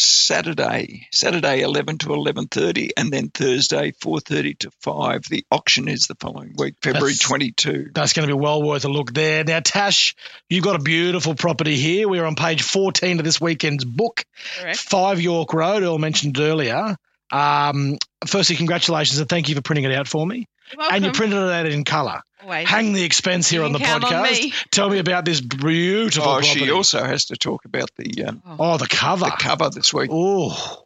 [0.00, 5.22] Saturday, Saturday, eleven to eleven thirty, and then Thursday, four thirty to five.
[5.28, 7.90] The auction is the following week, February That's- twenty two.
[7.92, 9.44] That's going to be well worth a look there.
[9.44, 10.14] Now, Tash,
[10.48, 12.08] you've got a beautiful property here.
[12.08, 14.24] We're on page 14 of this weekend's book,
[14.60, 14.78] Correct.
[14.78, 16.96] 5 York Road, Erle mentioned earlier.
[17.30, 20.46] Um, firstly, congratulations and thank you for printing it out for me.
[20.72, 20.96] You're welcome.
[20.96, 22.20] And you printed it out in colour.
[22.42, 22.68] Always.
[22.68, 24.42] Hang the expense here on the can on podcast.
[24.42, 24.52] me.
[24.70, 26.60] Tell me about this beautiful Oh, property.
[26.66, 29.24] she also has to talk about the um, oh, the cover.
[29.26, 30.10] the cover this week.
[30.12, 30.84] Oh,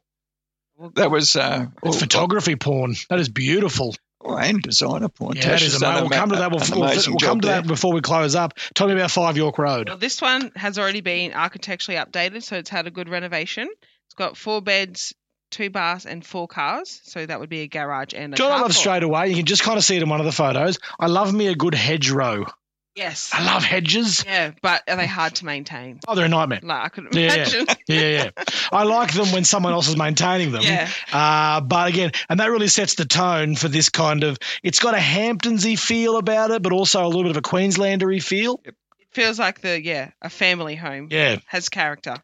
[0.94, 2.94] That was uh, oh, photography porn.
[3.10, 3.94] That is beautiful.
[4.24, 5.36] oh, and designer porn.
[5.36, 6.08] Yeah, that Tash is has amazing.
[6.08, 6.50] We'll come to that.
[6.50, 7.60] We'll, we'll, we'll come job to there.
[7.62, 8.54] that before we close up.
[8.74, 9.88] Tell me about Five York Road.
[9.90, 13.68] Well, this one has already been architecturally updated, so it's had a good renovation.
[14.06, 15.14] It's got four beds,
[15.52, 17.00] two baths, and four cars.
[17.04, 19.28] So that would be a garage and a John, I love straight away.
[19.28, 20.78] You can just kind of see it in one of the photos.
[20.98, 22.46] I love me a good hedgerow.
[22.94, 23.30] Yes.
[23.32, 24.22] I love hedges.
[24.26, 26.00] Yeah, but are they hard to maintain?
[26.06, 26.60] Oh, they're a nightmare.
[26.62, 27.34] Like I couldn't yeah.
[27.34, 27.66] imagine.
[27.88, 28.30] Yeah, yeah.
[28.70, 30.62] I like them when someone else is maintaining them.
[30.62, 30.88] Yeah.
[31.12, 34.38] Uh, but again, and that really sets the tone for this kind of.
[34.62, 38.22] It's got a Hamptonsy feel about it, but also a little bit of a Queenslandery
[38.22, 38.60] feel.
[38.64, 38.76] It
[39.10, 41.08] feels like the yeah a family home.
[41.10, 42.16] Yeah, Has character.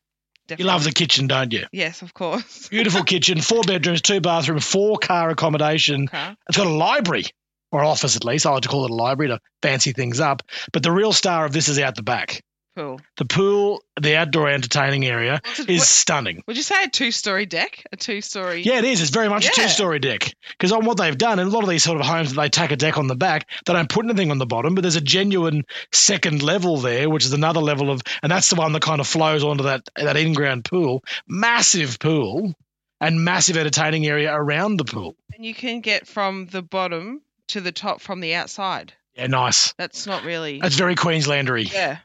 [0.56, 1.66] You love the kitchen, don't you?
[1.72, 2.68] Yes, of course.
[2.70, 6.04] Beautiful kitchen, four bedrooms, two bathrooms, four car accommodation.
[6.04, 6.34] Okay.
[6.48, 7.26] It's got a library
[7.70, 8.46] or office at least.
[8.46, 10.42] I like to call it a library to fancy things up.
[10.72, 12.42] But the real star of this is out the back.
[12.78, 13.00] Cool.
[13.16, 16.44] The pool, the outdoor entertaining area it- is what- stunning.
[16.46, 17.84] Would you say a two-story deck?
[17.90, 18.62] A two-story.
[18.62, 19.00] Yeah, it is.
[19.02, 20.32] It's very much a two-story deck.
[20.52, 22.48] Because on what they've done, and a lot of these sort of homes, that they
[22.50, 23.50] tack a deck on the back.
[23.66, 27.24] They don't put anything on the bottom, but there's a genuine second level there, which
[27.24, 30.16] is another level of, and that's the one that kind of flows onto that that
[30.16, 31.02] in-ground pool.
[31.26, 32.54] Massive pool
[33.00, 35.16] and massive entertaining area around the pool.
[35.34, 38.92] And you can get from the bottom to the top from the outside.
[39.16, 39.74] Yeah, nice.
[39.78, 40.60] That's not really.
[40.60, 41.72] That's very Queenslandery.
[41.72, 41.98] yeah.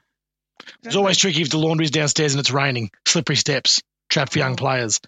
[0.84, 2.92] It's always tricky if the laundry's downstairs and it's raining.
[3.06, 5.00] Slippery steps, trap for young players.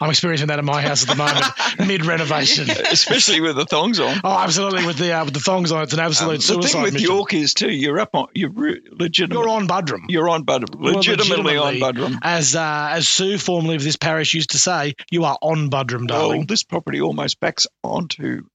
[0.00, 1.44] I'm experiencing that at my house at the moment,
[1.88, 2.68] mid renovation.
[2.68, 4.16] especially with the thongs on.
[4.24, 4.84] Oh, absolutely.
[4.86, 6.92] With the uh, with the thongs on, it's an absolute Um, the suicide thing with
[6.94, 7.08] mission.
[7.10, 9.38] York is too, you're up on, you're re- legitimate.
[9.38, 10.00] You're on Buderim.
[10.08, 10.74] You're on Buderim.
[10.80, 11.74] Well, Legitimately, on.
[11.74, 12.18] Buderim.
[12.22, 16.10] As uh, as Sue, formerly of this parish, used to say, you are on Buderim,
[16.10, 16.46] Well, darling.
[16.46, 18.46] this property almost backs onto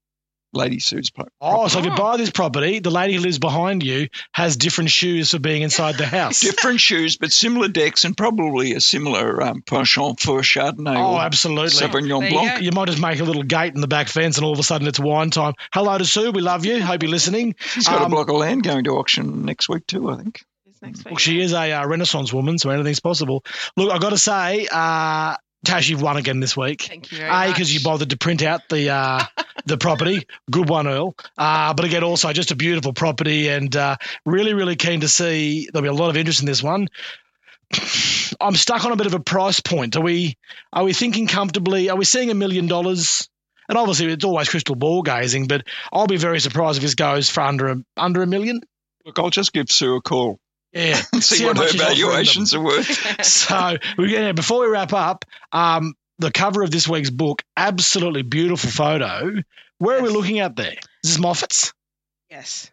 [0.52, 3.82] Lady Sue's pro- oh, so if you buy this property, the lady who lives behind
[3.84, 6.40] you has different shoes for being inside the house.
[6.40, 11.20] different shoes, but similar decks and probably a similar um, penchant for Chardonnay oh, or
[11.20, 11.70] absolutely.
[11.70, 12.54] Sauvignon There you Blanc.
[12.58, 12.64] go.
[12.64, 14.62] You might just make a little gate in the back fence, and all of a
[14.64, 15.54] sudden it's wine time.
[15.72, 16.32] Hello to Sue.
[16.32, 16.82] We love you.
[16.82, 17.54] Hope you're listening.
[17.60, 20.40] She's got Um, a block of land going to auction next week too, I think.
[20.66, 21.18] It's next Well, week.
[21.20, 23.44] she is a uh, Renaissance woman, so anything's possible.
[23.76, 26.82] Look, I've got to say, uh, Tash, you've won again this week.
[26.82, 29.24] Thank you very A, because you bothered to print out the uh,
[29.66, 30.26] the property.
[30.50, 31.12] Good one, Erle.
[31.36, 35.68] Uh, but again, also just a beautiful property and uh, really, really keen to see.
[35.70, 36.88] There'll be a lot of interest in this one.
[38.40, 39.96] I'm stuck on a bit of a price point.
[39.96, 40.38] Are we
[40.72, 41.90] are we thinking comfortably?
[41.90, 43.28] Are we seeing a million dollars?
[43.68, 47.30] And obviously, it's always crystal ball gazing, but I'll be very surprised if this goes
[47.30, 48.62] for under a, under a million.
[49.04, 50.40] Look, I'll just give Sue a call
[50.72, 52.06] Yeah, and see, See how what much her she's offering them.
[52.08, 53.24] valuations are worth.
[53.26, 58.22] so we- yeah, before we wrap up, um, the cover of this week's book, absolutely
[58.22, 59.32] beautiful photo.
[59.78, 60.76] Where are we looking at there?
[61.02, 61.72] Is this Moffat's?
[62.30, 62.70] yes.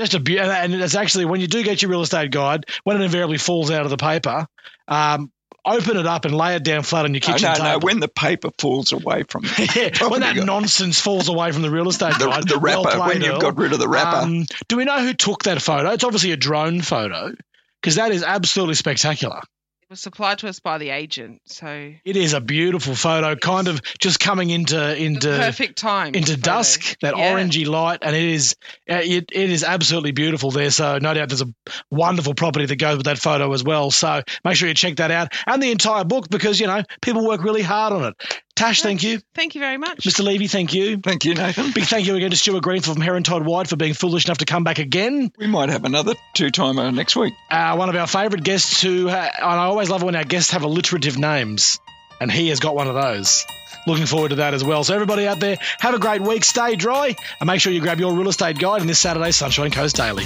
[0.00, 3.00] Just a be- and it's actually when you do get your real estate guide, when
[3.00, 4.46] it invariably falls out of the paper,
[4.88, 5.30] um,
[5.64, 7.64] open it up and lay it down flat on your kitchen no, table.
[7.70, 7.78] no.
[7.78, 9.44] When the paper falls away from
[9.76, 10.46] yeah, when that guide.
[10.46, 13.34] nonsense falls away from the real estate the, guide, the well wrapper, played, when you've
[13.36, 13.40] Erle.
[13.40, 15.90] got rid of the wrapper, Um, do we know who took that photo?
[15.90, 17.32] It's obviously a drone photo
[17.80, 19.40] because that is absolutely spectacular.
[19.92, 23.68] It was supplied to us by the agent, so It is a beautiful photo, kind
[23.68, 26.40] of just coming into the into perfect time into photo.
[26.40, 27.34] dusk, that Yeah.
[27.34, 28.56] orangey light, and it is
[28.90, 30.70] uh, it, it is absolutely beautiful there.
[30.70, 31.52] So no doubt there's a
[31.90, 33.90] wonderful property that goes with that photo as well.
[33.90, 37.26] So make sure you check that out and the entire book because you know people
[37.26, 38.38] work really hard on it.
[38.54, 40.04] Tash, thank you, Thank you very much.
[40.04, 40.22] Mr.
[40.22, 40.98] Levy, thank you.
[40.98, 41.72] thank you, Nathan.
[41.72, 44.38] Big thank you again to Stuart Greenfield from Heron Todd White for being foolish enough
[44.38, 45.32] to come back again.
[45.38, 47.32] We might have another two-timer next week.
[47.50, 50.50] Uh, one of our favourite guests who, uh, and I always love when our guests
[50.52, 51.78] have alliterative names,
[52.20, 53.44] and he has got one of those.
[53.86, 54.84] Looking forward to that as well.
[54.84, 57.98] So, everybody out there, have a great week, stay dry, and make sure you grab
[57.98, 60.24] your real estate guide in this Saturday's Sunshine Coast Daily.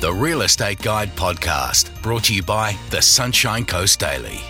[0.00, 4.40] The Real Estate Guide podcast, brought to you by the Sunshine Coast Daily.